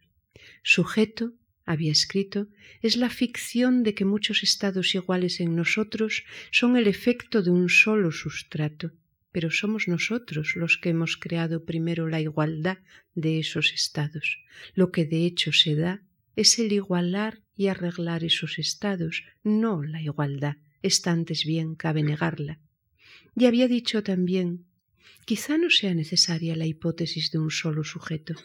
[0.61, 1.33] Sujeto,
[1.65, 2.49] había escrito,
[2.83, 7.67] es la ficción de que muchos estados iguales en nosotros son el efecto de un
[7.67, 8.91] solo sustrato,
[9.31, 12.77] pero somos nosotros los que hemos creado primero la igualdad
[13.15, 14.37] de esos estados.
[14.75, 16.03] Lo que de hecho se da
[16.35, 20.57] es el igualar y arreglar esos estados, no la igualdad.
[20.83, 22.59] Esta antes bien cabe negarla.
[23.35, 24.65] Y había dicho también,
[25.25, 28.35] quizá no sea necesaria la hipótesis de un solo sujeto.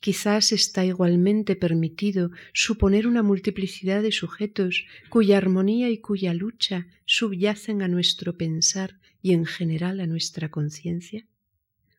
[0.00, 7.82] Quizás está igualmente permitido suponer una multiplicidad de sujetos cuya armonía y cuya lucha subyacen
[7.82, 11.26] a nuestro pensar y en general a nuestra conciencia.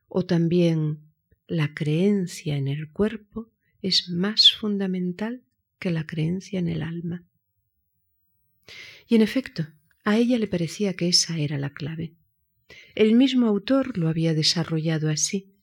[0.07, 0.99] O también
[1.47, 3.49] la creencia en el cuerpo
[3.81, 5.43] es más fundamental
[5.79, 7.23] que la creencia en el alma.
[9.07, 9.67] Y en efecto,
[10.03, 12.13] a ella le parecía que esa era la clave.
[12.95, 15.53] El mismo autor lo había desarrollado así.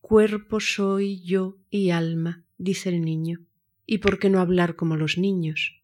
[0.00, 3.46] Cuerpo soy yo y alma, dice el niño.
[3.86, 5.82] ¿Y por qué no hablar como los niños?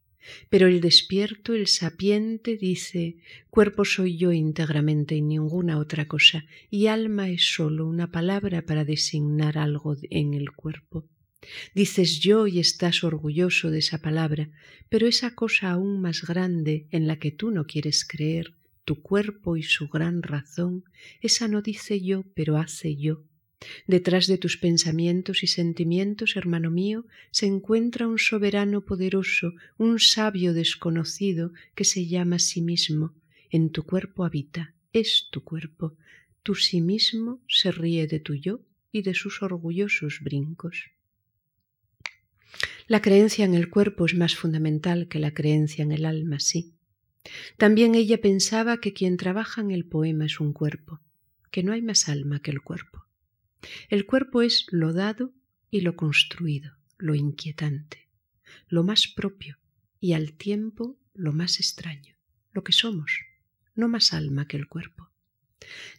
[0.48, 3.16] Pero el despierto, el sapiente, dice
[3.48, 8.84] cuerpo soy yo íntegramente y ninguna otra cosa, y alma es sólo una palabra para
[8.84, 11.06] designar algo en el cuerpo.
[11.74, 14.50] Dices yo y estás orgulloso de esa palabra,
[14.88, 18.54] pero esa cosa aún más grande en la que tú no quieres creer,
[18.90, 20.82] tu cuerpo y su gran razón,
[21.20, 23.22] esa no dice yo, pero hace yo.
[23.86, 30.54] Detrás de tus pensamientos y sentimientos, hermano mío, se encuentra un soberano poderoso, un sabio
[30.54, 33.14] desconocido que se llama sí mismo.
[33.48, 35.94] En tu cuerpo habita, es tu cuerpo.
[36.42, 38.58] Tu sí mismo se ríe de tu yo
[38.90, 40.90] y de sus orgullosos brincos.
[42.88, 46.74] La creencia en el cuerpo es más fundamental que la creencia en el alma, sí.
[47.56, 51.00] También ella pensaba que quien trabaja en el poema es un cuerpo,
[51.50, 53.04] que no hay más alma que el cuerpo.
[53.88, 55.32] El cuerpo es lo dado
[55.70, 58.08] y lo construido, lo inquietante,
[58.68, 59.58] lo más propio
[60.00, 62.16] y al tiempo lo más extraño,
[62.52, 63.20] lo que somos,
[63.74, 65.09] no más alma que el cuerpo.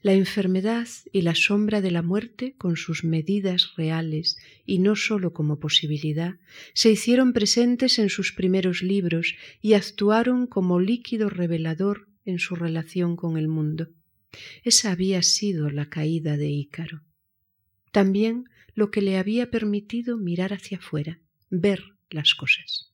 [0.01, 5.33] La enfermedad y la sombra de la muerte, con sus medidas reales y no sólo
[5.33, 6.35] como posibilidad,
[6.73, 13.15] se hicieron presentes en sus primeros libros y actuaron como líquido revelador en su relación
[13.15, 13.89] con el mundo.
[14.63, 17.01] Esa había sido la caída de Ícaro.
[17.91, 21.19] También lo que le había permitido mirar hacia afuera,
[21.49, 22.93] ver las cosas.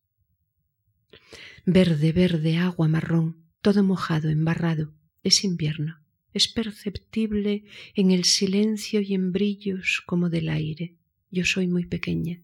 [1.66, 6.02] Verde, verde, agua marrón, todo mojado, embarrado, es invierno
[6.38, 7.66] es perceptible
[7.96, 10.96] en el silencio y en brillos como del aire.
[11.32, 12.42] Yo soy muy pequeña.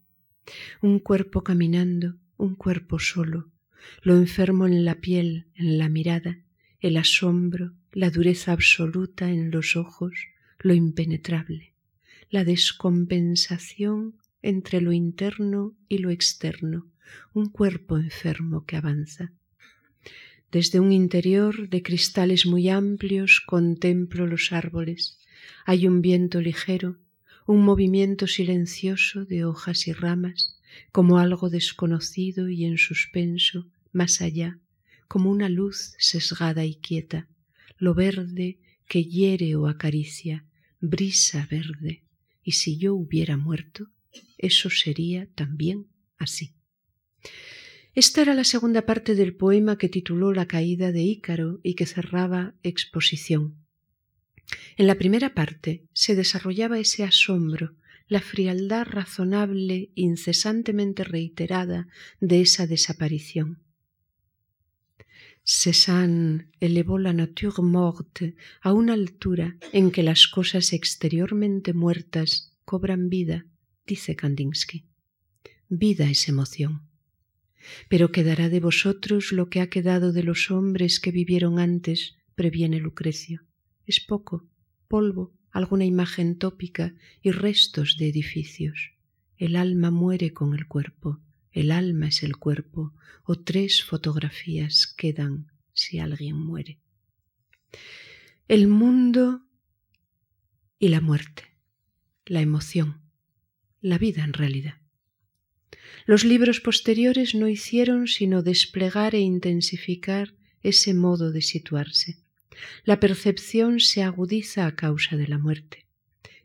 [0.81, 3.49] Un cuerpo caminando, un cuerpo solo.
[4.01, 6.39] Lo enfermo en la piel, en la mirada,
[6.79, 10.13] el asombro, la dureza absoluta en los ojos,
[10.59, 11.73] lo impenetrable,
[12.29, 16.87] la descompensación entre lo interno y lo externo,
[17.33, 19.31] un cuerpo enfermo que avanza.
[20.53, 25.17] Desde un interior de cristales muy amplios contemplo los árboles.
[25.65, 26.99] Hay un viento ligero,
[27.47, 30.59] un movimiento silencioso de hojas y ramas,
[30.91, 34.59] como algo desconocido y en suspenso, más allá,
[35.07, 37.27] como una luz sesgada y quieta,
[37.79, 40.45] lo verde que hiere o acaricia,
[40.79, 42.03] brisa verde.
[42.43, 43.89] Y si yo hubiera muerto,
[44.37, 45.87] eso sería también
[46.19, 46.53] así.
[47.95, 51.85] Esta era la segunda parte del poema que tituló La caída de Ícaro y que
[51.85, 53.55] cerraba exposición.
[54.77, 57.75] En la primera parte se desarrollaba ese asombro,
[58.07, 61.87] la frialdad razonable incesantemente reiterada
[62.19, 63.59] de esa desaparición.
[65.43, 73.09] Cézanne elevó la nature morte a una altura en que las cosas exteriormente muertas cobran
[73.09, 73.45] vida,
[73.85, 74.85] dice Kandinsky.
[75.69, 76.92] Vida es emoción.
[77.89, 82.79] Pero quedará de vosotros lo que ha quedado de los hombres que vivieron antes, previene
[82.79, 83.43] Lucrecio.
[83.85, 84.47] Es poco,
[84.87, 88.91] polvo, alguna imagen tópica y restos de edificios.
[89.37, 91.19] El alma muere con el cuerpo,
[91.51, 92.93] el alma es el cuerpo,
[93.23, 96.79] o tres fotografías quedan si alguien muere.
[98.47, 99.45] El mundo
[100.79, 101.43] y la muerte,
[102.25, 103.01] la emoción,
[103.81, 104.82] la vida en realidad.
[106.05, 112.17] Los libros posteriores no hicieron sino desplegar e intensificar ese modo de situarse.
[112.83, 115.87] La percepción se agudiza a causa de la muerte.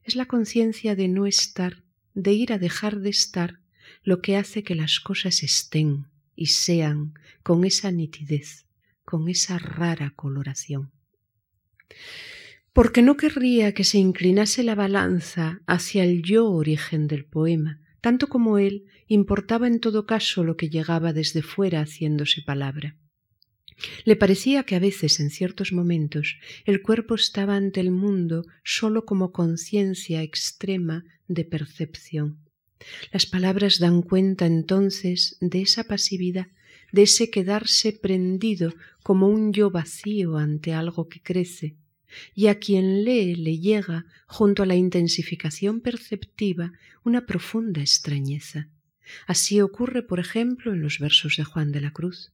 [0.03, 1.83] Es la conciencia de no estar,
[2.15, 3.61] de ir a dejar de estar,
[4.03, 8.67] lo que hace que las cosas estén y sean con esa nitidez,
[9.05, 10.93] con esa rara coloración.
[12.73, 18.29] Porque no querría que se inclinase la balanza hacia el yo origen del poema, tanto
[18.29, 22.97] como él, importaba en todo caso lo que llegaba desde fuera haciéndose palabra.
[24.05, 29.05] Le parecía que a veces, en ciertos momentos, el cuerpo estaba ante el mundo sólo
[29.05, 32.39] como conciencia extrema de percepción.
[33.13, 36.49] Las palabras dan cuenta entonces de esa pasividad,
[36.93, 41.77] de ese quedarse prendido como un yo vacío ante algo que crece,
[42.35, 46.73] y a quien lee le llega, junto a la intensificación perceptiva,
[47.05, 48.69] una profunda extrañeza.
[49.27, 52.33] Así ocurre, por ejemplo, en los versos de Juan de la Cruz.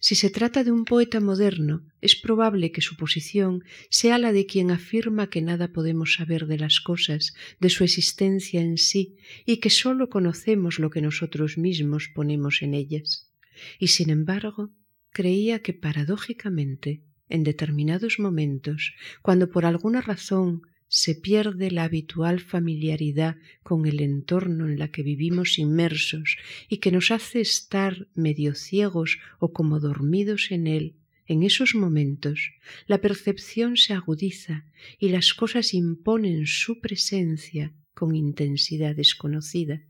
[0.00, 4.44] Si se trata de un poeta moderno, es probable que su posición sea la de
[4.44, 9.16] quien afirma que nada podemos saber de las cosas, de su existencia en sí,
[9.46, 13.32] y que sólo conocemos lo que nosotros mismos ponemos en ellas.
[13.78, 14.70] Y sin embargo,
[15.10, 17.02] creía que paradójicamente,
[17.32, 24.68] en determinados momentos, cuando por alguna razón se pierde la habitual familiaridad con el entorno
[24.68, 26.36] en la que vivimos inmersos
[26.68, 32.52] y que nos hace estar medio ciegos o como dormidos en él, en esos momentos
[32.86, 34.66] la percepción se agudiza
[34.98, 39.86] y las cosas imponen su presencia con intensidad desconocida.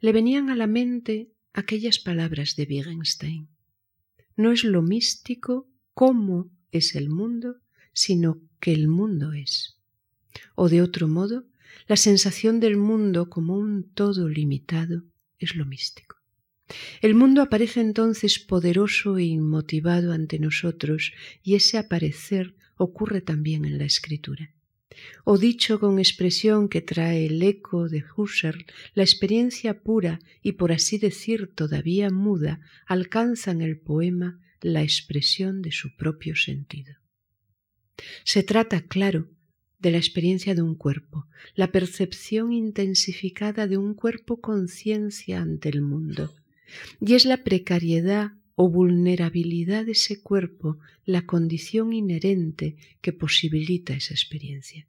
[0.00, 3.48] Le venían a la mente aquellas palabras de Wittgenstein.
[4.36, 7.56] No es lo místico cómo es el mundo,
[7.94, 9.78] sino que el mundo es.
[10.54, 11.46] O de otro modo,
[11.88, 15.04] la sensación del mundo como un todo limitado
[15.38, 16.16] es lo místico.
[17.00, 23.78] El mundo aparece entonces poderoso e inmotivado ante nosotros y ese aparecer ocurre también en
[23.78, 24.52] la escritura.
[25.24, 30.72] O dicho con expresión que trae el eco de Husserl, la experiencia pura y por
[30.72, 36.94] así decir todavía muda alcanza en el poema la expresión de su propio sentido.
[38.24, 39.28] Se trata, claro,
[39.78, 45.82] de la experiencia de un cuerpo, la percepción intensificada de un cuerpo conciencia ante el
[45.82, 46.34] mundo.
[47.00, 54.14] Y es la precariedad o vulnerabilidad de ese cuerpo la condición inherente que posibilita esa
[54.14, 54.88] experiencia.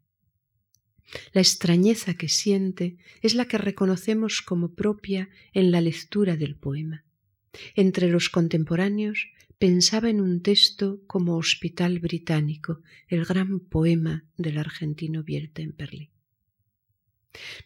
[1.33, 7.05] La extrañeza que siente es la que reconocemos como propia en la lectura del poema.
[7.75, 9.27] Entre los contemporáneos
[9.59, 15.25] pensaba en un texto como Hospital Británico, el gran poema del argentino
[15.75, 16.11] Perli.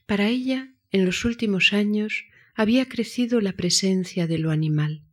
[0.05, 2.25] Para ella, en los últimos años,
[2.55, 5.03] había crecido la presencia de lo animal.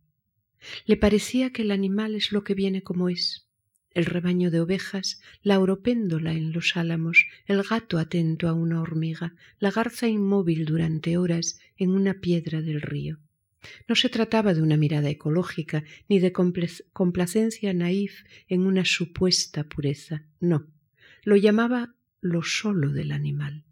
[0.85, 3.47] Le parecía que el animal es lo que viene como es.
[3.91, 9.35] El rebaño de ovejas, la oropéndola en los álamos, el gato atento a una hormiga,
[9.59, 13.19] la garza inmóvil durante horas en una piedra del río.
[13.87, 20.23] No se trataba de una mirada ecológica ni de complacencia naif en una supuesta pureza,
[20.39, 20.67] no,
[21.23, 23.63] lo llamaba lo solo del animal.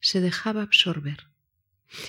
[0.00, 1.28] Se dejaba absorber.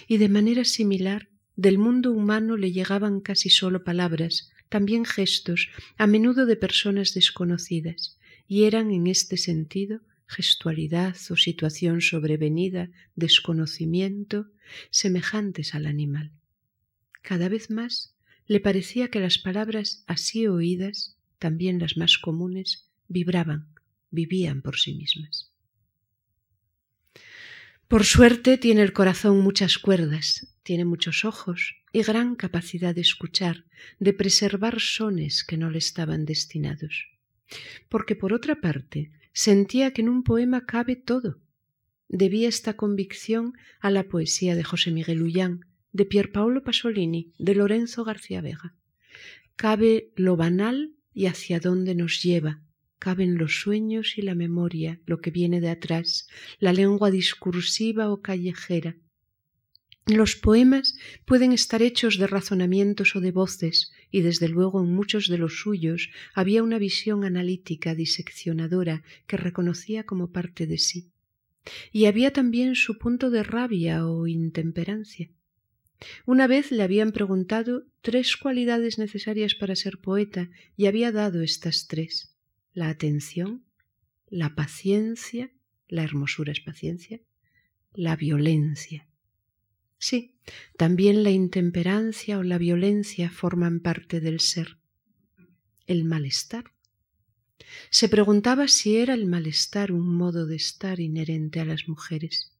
[0.08, 6.08] Y de manera similar, del mundo humano le llegaban casi solo palabras, también gestos, a
[6.08, 14.45] menudo de personas desconocidas, y eran en este sentido gestualidad o situación sobrevenida, desconocimiento,
[14.91, 16.32] semejantes al animal.
[17.23, 18.15] Cada vez más
[18.45, 23.73] le parecía que las palabras así oídas, también las más comunes, vibraban,
[24.11, 25.51] vivían por sí mismas.
[27.88, 33.65] Por suerte tiene el corazón muchas cuerdas, tiene muchos ojos y gran capacidad de escuchar,
[33.99, 37.07] de preservar sones que no le estaban destinados.
[37.89, 41.39] Porque por otra parte sentía que en un poema cabe todo.
[42.07, 48.03] Debía esta convicción a la poesía de José Miguel Ullán, de Pierpaolo Pasolini, de Lorenzo
[48.03, 48.75] García Vega.
[49.55, 52.61] Cabe lo banal y hacia dónde nos lleva,
[52.99, 56.27] caben los sueños y la memoria, lo que viene de atrás,
[56.59, 58.97] la lengua discursiva o callejera.
[60.05, 65.28] Los poemas pueden estar hechos de razonamientos o de voces, y desde luego en muchos
[65.28, 71.12] de los suyos había una visión analítica, diseccionadora, que reconocía como parte de sí.
[71.91, 75.30] Y había también su punto de rabia o intemperancia.
[76.26, 81.88] Una vez le habían preguntado tres cualidades necesarias para ser poeta y había dado estas
[81.88, 82.36] tres
[82.80, 83.66] la atención,
[84.30, 85.51] la paciencia,
[85.89, 87.20] la hermosura es paciencia,
[87.93, 89.09] la violencia.
[90.00, 90.36] Sí,
[90.78, 94.78] también la intemperancia o la violencia forman parte del ser.
[95.86, 96.72] El malestar.
[97.89, 102.54] Se preguntaba si era el malestar un modo de estar inherente a las mujeres.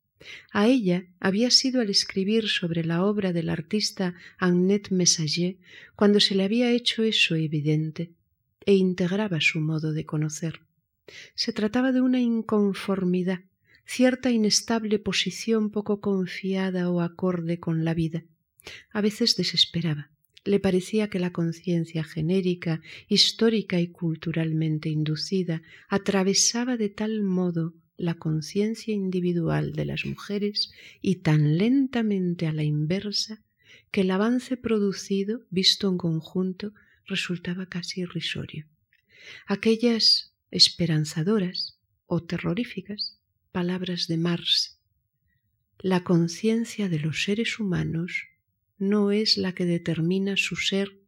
[0.52, 5.58] A ella había sido al escribir sobre la obra del artista Annette Messager
[5.96, 8.12] cuando se le había hecho eso evidente
[8.66, 10.62] e integraba su modo de conocer.
[11.36, 13.40] Se trataba de una inconformidad,
[13.90, 18.24] cierta inestable posición poco confiada o acorde con la vida.
[18.92, 20.12] A veces desesperaba.
[20.46, 28.14] Le parecía que la conciencia genérica, histórica y culturalmente inducida atravesaba de tal modo la
[28.14, 30.72] conciencia individual de las mujeres
[31.02, 33.42] y tan lentamente a la inversa
[33.90, 36.74] que el avance producido, visto en conjunto,
[37.08, 38.68] resultaba casi irrisorio.
[39.48, 43.19] Aquellas esperanzadoras o terroríficas
[43.52, 44.80] palabras de Marx.
[45.80, 48.28] La conciencia de los seres humanos
[48.78, 51.00] no es la que determina su ser,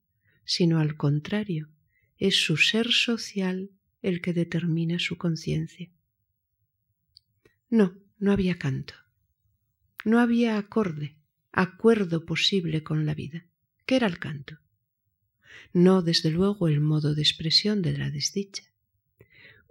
[0.45, 1.69] sino al contrario,
[2.17, 3.71] es su ser social
[4.01, 5.89] el que determina su conciencia.
[7.69, 8.95] No, no había canto.
[10.03, 11.17] No había acorde,
[11.51, 13.45] acuerdo posible con la vida.
[13.85, 14.61] ¿Qué era el canto?
[15.73, 18.63] no desde luego el modo de expresión de la desdicha.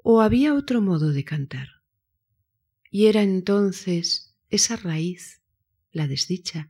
[0.02, 1.79] ¿O había otro modo de cantar?
[2.90, 5.40] Y era entonces esa raíz,
[5.92, 6.68] la desdicha,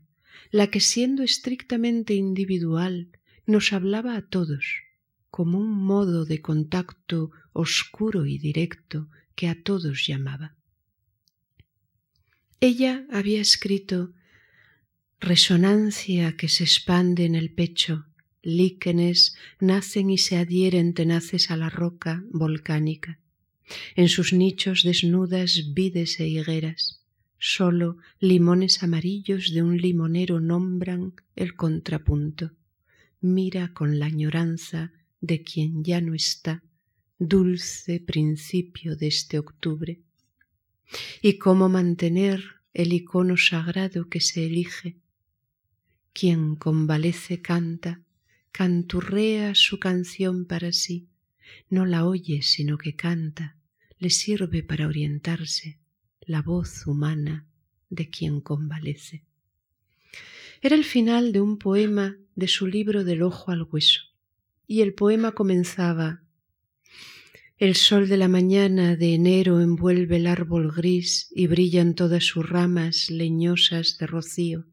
[0.51, 3.11] la que siendo estrictamente individual
[3.47, 4.65] nos hablaba a todos,
[5.31, 10.57] como un modo de contacto oscuro y directo que a todos llamaba.
[12.61, 14.13] Ella había escrito
[15.19, 18.07] resonancia que se expande en el pecho,
[18.43, 23.19] líquenes nacen y se adhieren tenaces a la roca volcánica.
[23.95, 27.05] En sus nichos desnudas vides e higueras,
[27.39, 32.53] solo limones amarillos de un limonero nombran el contrapunto.
[33.21, 36.63] Mira con la añoranza de quien ya no está,
[37.19, 40.01] dulce principio de este octubre.
[41.23, 42.43] Y cómo mantener
[42.73, 44.97] el icono sagrado que se elige.
[46.13, 48.03] Quien convalece canta,
[48.53, 51.09] canturrea su canción para sí,
[51.69, 53.57] no la oye sino que canta,
[54.01, 55.79] le sirve para orientarse
[56.23, 57.47] la voz humana
[57.91, 59.25] de quien convalece.
[60.63, 64.01] Era el final de un poema de su libro del ojo al hueso,
[64.67, 66.23] y el poema comenzaba
[67.59, 72.49] El sol de la mañana de enero envuelve el árbol gris y brillan todas sus
[72.49, 74.65] ramas leñosas de rocío.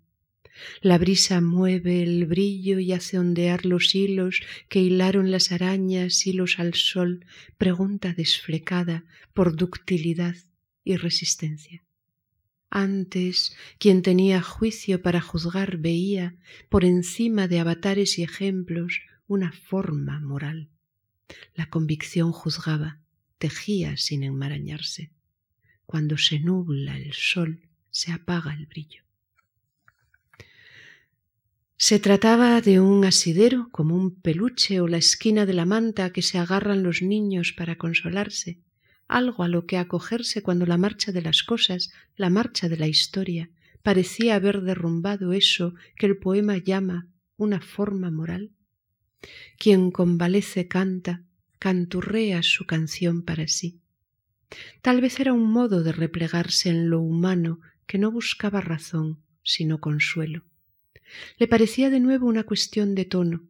[0.81, 6.59] La brisa mueve el brillo y hace ondear los hilos que hilaron las arañas, hilos
[6.59, 7.25] al sol,
[7.57, 10.35] pregunta desflecada por ductilidad
[10.83, 11.83] y resistencia.
[12.69, 16.35] Antes, quien tenía juicio para juzgar veía,
[16.69, 20.69] por encima de avatares y ejemplos, una forma moral.
[21.55, 22.99] La convicción juzgaba,
[23.37, 25.11] tejía sin enmarañarse.
[25.85, 29.06] Cuando se nubla el sol, se apaga el brillo.
[31.79, 36.23] Se trataba de un asidero, como un peluche o la esquina de la manta que
[36.23, 38.59] se agarran los niños para consolarse,
[39.07, 42.87] algo a lo que acogerse cuando la marcha de las cosas, la marcha de la
[42.87, 43.51] historia,
[43.83, 48.53] parecía haber derrumbado eso que el poema llama una forma moral.
[49.59, 51.25] Quien convalece canta,
[51.59, 53.81] canturrea su canción para sí.
[54.81, 59.79] Tal vez era un modo de replegarse en lo humano que no buscaba razón, sino
[59.79, 60.43] consuelo.
[61.37, 63.43] Le parecía de nuevo una cuestión de tono,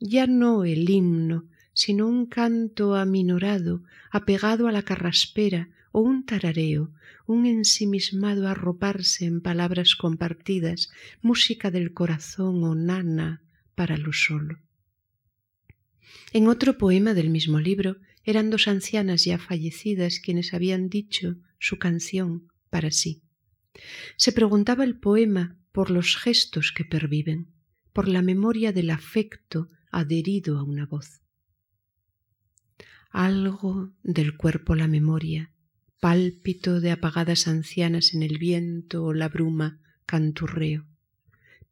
[0.00, 6.90] ya no el himno, sino un canto aminorado, apegado a la carraspera, o un tarareo,
[7.26, 10.90] un ensimismado arroparse en palabras compartidas,
[11.22, 13.42] música del corazón o nana
[13.76, 14.58] para lo solo.
[16.32, 21.78] En otro poema del mismo libro eran dos ancianas ya fallecidas quienes habían dicho su
[21.78, 23.22] canción para sí.
[24.16, 27.48] Se preguntaba el poema por los gestos que perviven,
[27.92, 31.20] por la memoria del afecto adherido a una voz.
[33.10, 35.50] Algo del cuerpo la memoria,
[35.98, 40.86] pálpito de apagadas ancianas en el viento o la bruma, canturreo.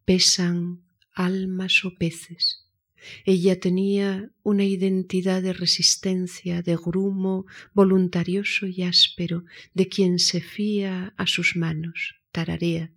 [0.05, 0.83] Pesan
[1.13, 2.67] almas o peces.
[3.25, 9.45] Ella tenía una identidad de resistencia, de grumo voluntarioso y áspero,
[9.75, 12.91] de quien se fía a sus manos, tararea,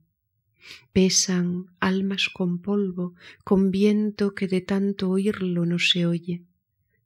[0.94, 6.44] Pesan almas con polvo, con viento que de tanto oírlo no se oye.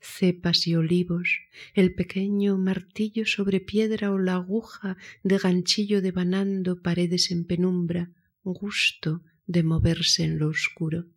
[0.01, 1.41] Cepas y olivos,
[1.74, 8.12] el pequeño martillo sobre piedra o la aguja de ganchillo devanando paredes en penumbra,
[8.43, 11.07] gusto de moverse en lo oscuro.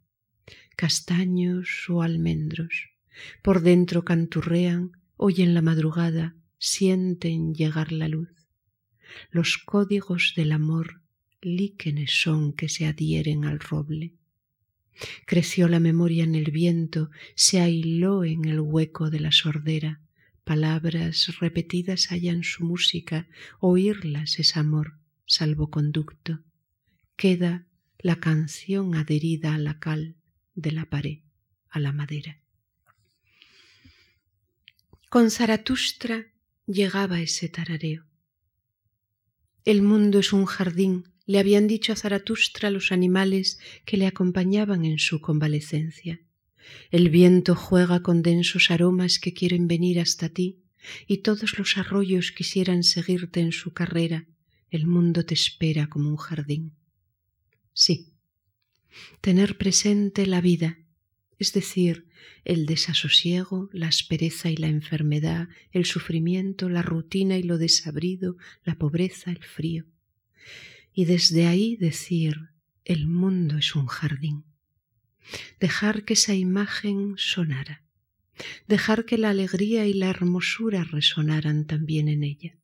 [0.76, 2.90] Castaños o almendros,
[3.43, 8.30] por dentro canturrean, oyen la madrugada, sienten llegar la luz.
[9.30, 11.01] Los códigos del amor
[11.43, 14.14] líquenes son que se adhieren al roble.
[15.26, 20.01] Creció la memoria en el viento, se ahiló en el hueco de la sordera.
[20.45, 23.28] Palabras repetidas hallan su música,
[23.61, 26.40] oírlas es amor, salvoconducto.
[27.16, 27.66] Queda
[27.99, 30.16] la canción adherida a la cal
[30.55, 31.20] de la pared,
[31.70, 32.40] a la madera.
[35.09, 36.26] Con Zaratustra
[36.66, 38.05] llegaba ese tarareo.
[39.64, 44.85] El mundo es un jardín le habían dicho a Zaratustra los animales que le acompañaban
[44.85, 46.20] en su convalecencia.
[46.91, 50.59] El viento juega con densos aromas que quieren venir hasta ti,
[51.07, 54.27] y todos los arroyos quisieran seguirte en su carrera.
[54.70, 56.73] El mundo te espera como un jardín.
[57.73, 58.14] Sí,
[59.20, 60.79] tener presente la vida,
[61.39, 62.07] es decir,
[62.45, 68.77] el desasosiego, la aspereza y la enfermedad, el sufrimiento, la rutina y lo desabrido, la
[68.77, 69.87] pobreza, el frío
[70.95, 72.51] y desde ahí decir,
[72.84, 74.45] el mundo es un jardín.
[75.61, 77.84] dejar que esa imagen sonara,
[78.66, 82.57] dejar que la alegría y la hermosura resonaran también en ella.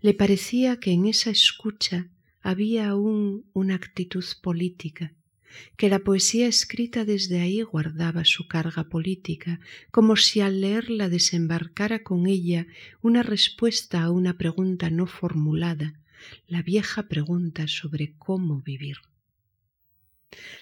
[0.00, 2.08] Le parecía que en esa escucha
[2.40, 5.14] había aún una actitud política,
[5.76, 9.58] que la poesía escrita desde ahí guardaba su carga política,
[9.90, 12.66] como si al leerla desembarcara con ella
[13.02, 15.98] una respuesta a una pregunta no formulada,
[16.46, 18.98] la vieja pregunta sobre cómo vivir.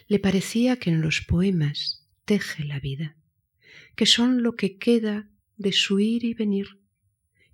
[0.08, 3.16] Le parecía que en los poemas teje la vida,
[3.96, 6.80] que son lo que queda de su ir y venir,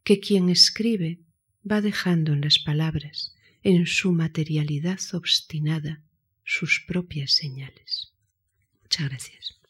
[0.03, 1.21] que quien escribe
[1.69, 6.03] va dejando en las palabras, en su materialidad obstinada,
[6.45, 8.13] sus propias señales.
[8.83, 9.61] Muchas gracias.